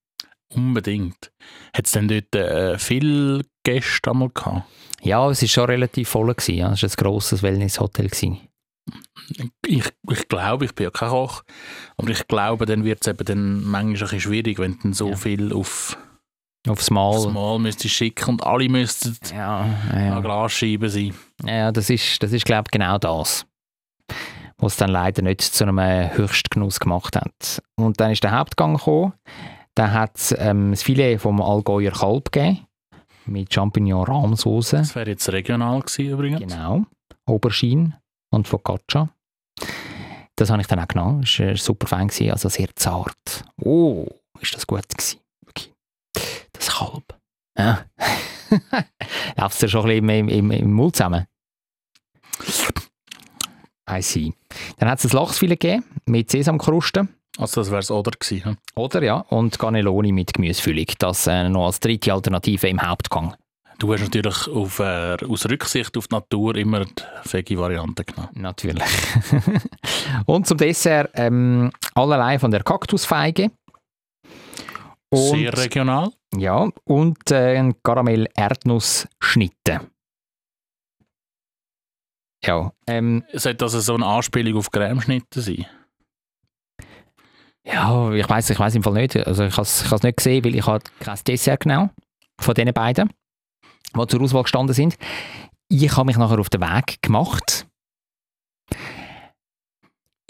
[0.54, 1.30] Unbedingt.
[1.74, 4.62] Hat es denn dort äh, viele Gäste einmal gehabt?
[5.02, 6.34] Ja, es war schon relativ voll.
[6.34, 6.72] Gewesen, ja.
[6.72, 8.08] Es war ein grosses Wellnesshotel.
[8.08, 8.40] gewesen.
[9.66, 11.42] Ich, ich glaube, ich bin ja kein Koch,
[11.96, 15.10] aber ich glaube, dann wird es eben dann manchmal ein bisschen schwierig, wenn dann so
[15.10, 15.16] Ja.
[15.16, 15.96] viel auf
[16.68, 17.12] Aufs Mal.
[17.14, 19.60] das Mal müsstest schicken und alle müssten Ja,
[19.92, 20.20] an ja.
[20.20, 21.14] Glasscheiben sein.
[21.44, 23.46] ja, das ist, das ist glaube ich, genau das,
[24.58, 25.78] was es dann leider nicht zu einem
[26.16, 27.62] Höchstgenuss gemacht hat.
[27.76, 29.12] Und dann ist der Hauptgang gekommen.
[29.74, 32.66] Dann hat es ähm, das Filet vom Allgäuer Kalb gegeben,
[33.26, 34.70] mit Champignon-Rahmsauce.
[34.70, 36.40] Das wäre jetzt regional gewesen übrigens.
[36.40, 36.85] Genau.
[37.26, 39.09] Aubergine und Focaccia.
[40.37, 41.20] Das habe ich dann auch genommen.
[41.20, 43.44] Das war super fein, gewesen, also sehr zart.
[43.62, 44.06] Oh,
[44.40, 45.20] ist das gut gewesen.
[45.44, 45.72] Wirklich.
[46.52, 47.18] Das Kalb.
[47.56, 47.85] Ja.
[49.37, 51.26] Läuft es dir schon ein bisschen im, im, im Mund zusammen?
[53.90, 54.33] I see.
[54.78, 57.09] Dann hat es ein Lachsfilet gegeben mit Sesamkruste.
[57.40, 58.44] Also das wäre es oder gewesen.
[58.44, 58.57] hm?
[58.76, 60.86] Oder ja, und Cannelloni mit Gemüsefüllung.
[60.99, 63.34] Das äh, noch als dritte Alternative im Hauptgang.
[63.78, 68.28] Du hast natürlich auf, äh, aus Rücksicht auf die Natur immer die Veggie-Variante genommen.
[68.34, 68.84] Natürlich.
[70.26, 73.51] und zum Dessert ähm, allerlei von der Kaktusfeige.
[75.09, 76.11] Und, Sehr regional.
[76.36, 79.80] ja, und äh, ein Karamell-Erdnuss-Schnitte.
[82.45, 85.66] Ja, ähm, Sollte das so eine Anspielung auf Cremeschnitte sein?
[87.73, 89.16] Ja, ich weiß, ich weiß im Fall nicht.
[89.16, 91.91] Also ich habe es nicht gesehen, weil ich habe kein Dessert genau
[92.41, 93.11] von diesen beiden,
[93.97, 94.97] die zur Auswahl gestanden sind.
[95.68, 97.66] Ich habe mich nachher auf den Weg gemacht.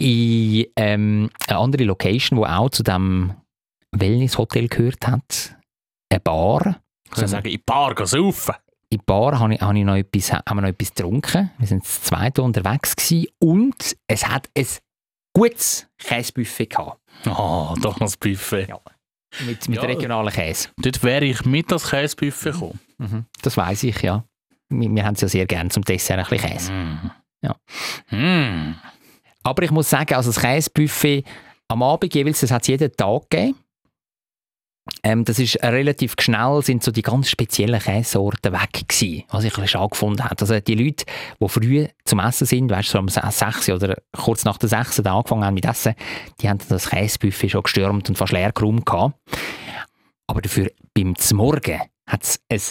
[0.01, 3.35] in ähm, eine andere Location, die auch zu dem
[3.91, 5.55] Wellness-Hotel gehört hat.
[6.09, 6.81] Eine Bar.
[7.05, 8.55] Ich kann sagen, in die Bar gehen saufen.
[8.89, 11.51] In der Bar habe ich, habe ich noch etwas, haben wir noch etwas getrunken.
[11.57, 14.65] Wir sind das zweite unterwegs gewesen und es hat ein
[15.33, 16.99] gutes Käsebuffet gehabt.
[17.25, 18.67] Ah, doch noch das Buffet.
[18.69, 18.79] Ja.
[19.45, 19.85] Mit, mit Ja.
[19.85, 20.69] regionalen Käse.
[20.77, 22.79] Dort wäre ich mit das Käsebuffet gekommen.
[22.97, 23.25] Mhm.
[23.41, 24.23] Das weiß ich, ja.
[24.69, 26.71] Wir, wir haben es ja sehr gerne zum Dessert ein bisschen Käse.
[26.71, 27.11] Mm.
[27.41, 27.55] Ja.
[28.17, 28.75] Mm.
[29.43, 31.25] Aber ich muss sagen, also das Käsebuffet
[31.67, 33.57] am Abend jeweils, das hat es jeden Tag gegeben.
[35.03, 39.43] Ähm, das ist äh, relativ schnell, sind so die ganz speziellen Käsesorten weg gewesen, was
[39.43, 40.35] ich ein bisschen schade gefunden habe.
[40.39, 41.05] Also die Leute,
[41.39, 44.97] die früh zum Essen sind, weißt du, so um 6 oder kurz nach der 6
[44.97, 45.93] da angefangen haben mit Essen,
[46.41, 49.15] die haben das Käsebuffet schon gestürmt und fast leer geräumt gehabt.
[50.27, 52.61] Aber dafür beim Zmorgen hat es ein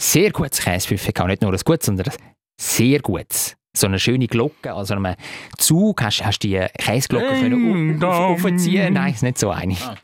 [0.00, 1.30] sehr gutes Käsebuffet gehabt.
[1.30, 2.18] Nicht nur ein gutes, sondern ein
[2.60, 3.56] sehr gutes.
[3.76, 5.16] So eine schöne Glocke, also einem
[5.58, 8.94] Zug hast, hast du die Käseglocke Ding können aufziehen.
[8.94, 9.74] Nein, ist nicht so eine.
[9.74, 9.96] Ah.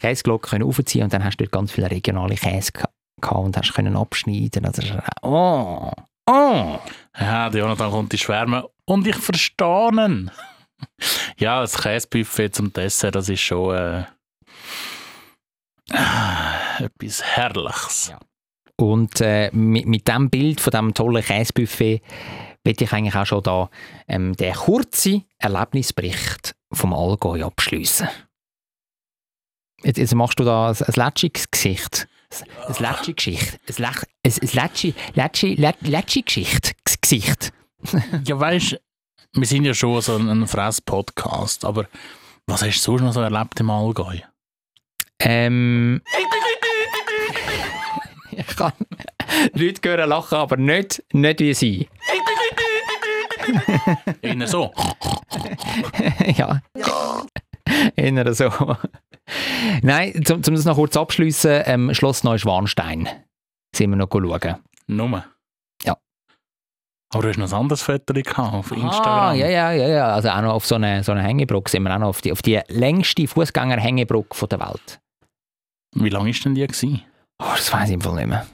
[0.00, 2.88] Käseglocke können aufziehen und dann hast du dort ganz viele regionale Käse geha-
[3.20, 4.64] gehabt und hast können abschneiden.
[4.64, 4.82] Also,
[5.22, 5.90] oh,
[6.28, 6.78] oh.
[7.18, 8.68] Ja, der Jonathan kommt in Schwärme.
[8.84, 10.30] Und ich verstehe ihn.
[11.38, 14.04] Ja, das Käsebuffet zum Dessert, das ist schon äh,
[15.90, 18.08] äh, etwas Herrliches.
[18.10, 18.18] Ja.
[18.78, 22.02] Und äh, mit, mit dem Bild von dem tollen Käsebuffet
[22.64, 23.70] will ich eigentlich auch schon da
[24.06, 28.08] ähm, den kurzen Erlebnisbericht vom Allgäu abschliessen.
[29.86, 32.08] Jetzt, jetzt machst du da ein, ein lätschiges Gesicht.
[32.66, 33.58] Ein lätschiges Gesicht.
[33.78, 36.74] Ein, ein, ein lätschi, lätschi, lät- lätschi-Geschicht.
[37.00, 37.52] Gesicht.
[38.24, 38.80] Ja, weißt
[39.34, 41.86] wir sind ja schon so ein, ein Fress-Podcast, aber
[42.46, 44.16] was hast du sonst noch so erlebt im Allgäu?
[45.20, 46.02] Ähm,
[48.32, 48.72] ich kann
[49.52, 51.88] Leute hören lachen, aber nicht, nicht wie sie.
[54.22, 54.72] Innen so.
[56.36, 56.60] ja.
[57.96, 58.50] Eher so.
[59.82, 63.08] Nein, zum, zum das noch kurz abschliessen, ähm, Schloss Neuschwanstein
[63.74, 64.56] sind wir noch schauen.
[64.86, 65.26] Nummer.
[65.84, 65.96] Ja.
[67.12, 69.18] Aber du hast noch ein anderes Foto auf Instagram.
[69.18, 70.14] Ah, ja, ja, ja, ja.
[70.14, 72.32] Also auch noch auf so eine, so eine Hängebrücke sind wir auch noch auf die,
[72.32, 75.00] auf die längste Fußgänger-Hängebrücke der Welt.
[75.94, 77.02] Wie lange ist denn die gewesen?
[77.38, 78.46] Oh, das weiß ich im Fall nicht mehr.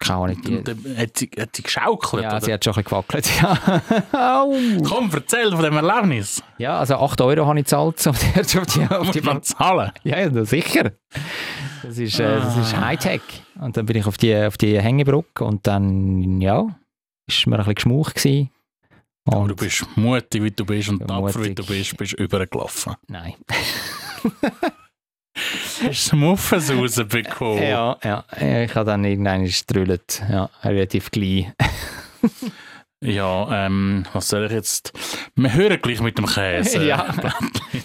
[0.00, 0.36] Keine Ahnung.
[0.36, 2.22] Und, Die, Hat sie, hat sie geschaukelt?
[2.22, 2.40] ja, oder?
[2.40, 3.30] sie hat schon ein bisschen gewackelt.
[4.12, 4.46] Ja.
[4.88, 6.42] Komm, erzähl von dem Erlebnis.
[6.58, 9.92] ja, also 8 Euro habe ich gezahlt auf die, auf die, auf die man zahlen?
[10.02, 10.92] Ja, ja, sicher.
[11.82, 12.86] Das ist, äh, das ist Ah.
[12.86, 13.20] Hightech.
[13.60, 16.66] Und dann bin ich auf die, auf die Hängebrücke und dann, ja,
[17.26, 18.50] ist mir ein bisschen geschmuch gewesen.
[19.26, 22.94] Aber Und, du bist mutig, wie du bist und tapfer, wie du bist, bist übergelaufen.
[23.08, 23.34] Nein.
[25.86, 27.62] Hast du Muffens rausbekommen?
[27.62, 28.24] Ja, ja.
[28.64, 30.22] Ich habe dann irgendwann gestrüllt.
[30.28, 31.52] Ja, relativ klein.
[33.02, 34.92] Ja, ähm, was soll ich jetzt?
[35.34, 36.84] Wir hören gleich mit dem Käse.
[36.90, 37.06] Ja.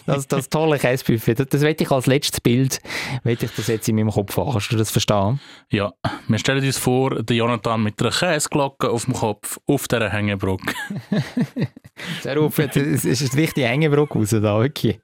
[0.05, 1.35] Das, das tolle Käsebuffet.
[1.35, 2.81] Das, das will ich als letztes Bild,
[3.23, 4.51] will ich das jetzt in meinem Kopf haben.
[4.51, 5.39] Kannst du das verstehen?
[5.71, 5.93] Ja,
[6.27, 10.73] wir stellen uns vor, der Jonathan mit einer Käseglocke auf dem Kopf auf dieser Hängebrücke.
[12.21, 14.99] Sehr auf, es ist eine richtige Hängebrücke raus da, wirklich.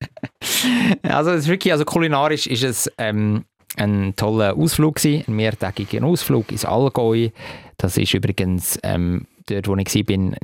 [1.02, 3.44] Also es ist wirklich, also kulinarisch ist es ähm,
[3.76, 7.30] ein toller Ausflug gewesen, ein mehrtägiger Ausflug ins Allgäu.
[7.76, 10.36] Das ist übrigens ähm, dort, wo ich war, bin,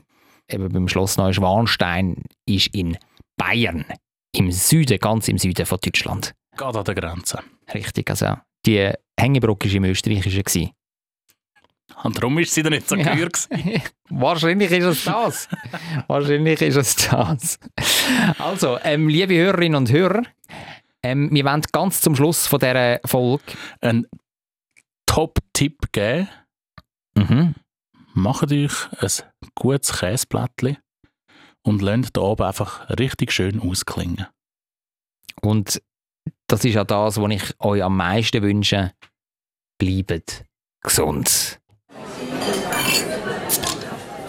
[0.49, 2.97] eben beim Schloss Neuschwanstein, ist in
[3.37, 3.85] Bayern,
[4.33, 6.35] im Süden, ganz im Süden von Deutschland.
[6.57, 7.41] Geht an der Grenze.
[7.73, 10.71] Richtig, also die Hängebrücke war im Österreichischen.
[12.03, 13.15] Und darum ist sie dann nicht so Ja.
[13.15, 13.83] gewesen.
[14.11, 15.49] Wahrscheinlich ist es das.
[16.07, 17.59] Wahrscheinlich ist es das.
[18.39, 20.23] Also, ähm, liebe Hörerinnen und Hörer,
[21.03, 23.43] ähm, wir wollen ganz zum Schluss von dieser Folge
[23.81, 24.07] Ein
[25.07, 26.29] Top-Tipp geben.
[27.17, 27.55] mhm.
[28.17, 29.11] Macht euch ein
[29.57, 30.77] gutes Käseblättchen
[31.63, 34.27] und lasst da oben einfach richtig schön ausklingen.
[35.43, 35.83] und
[36.47, 38.93] das ist ja das, was ich euch am meisten wünsche.
[39.79, 40.45] Bleibt
[40.83, 41.61] gesund.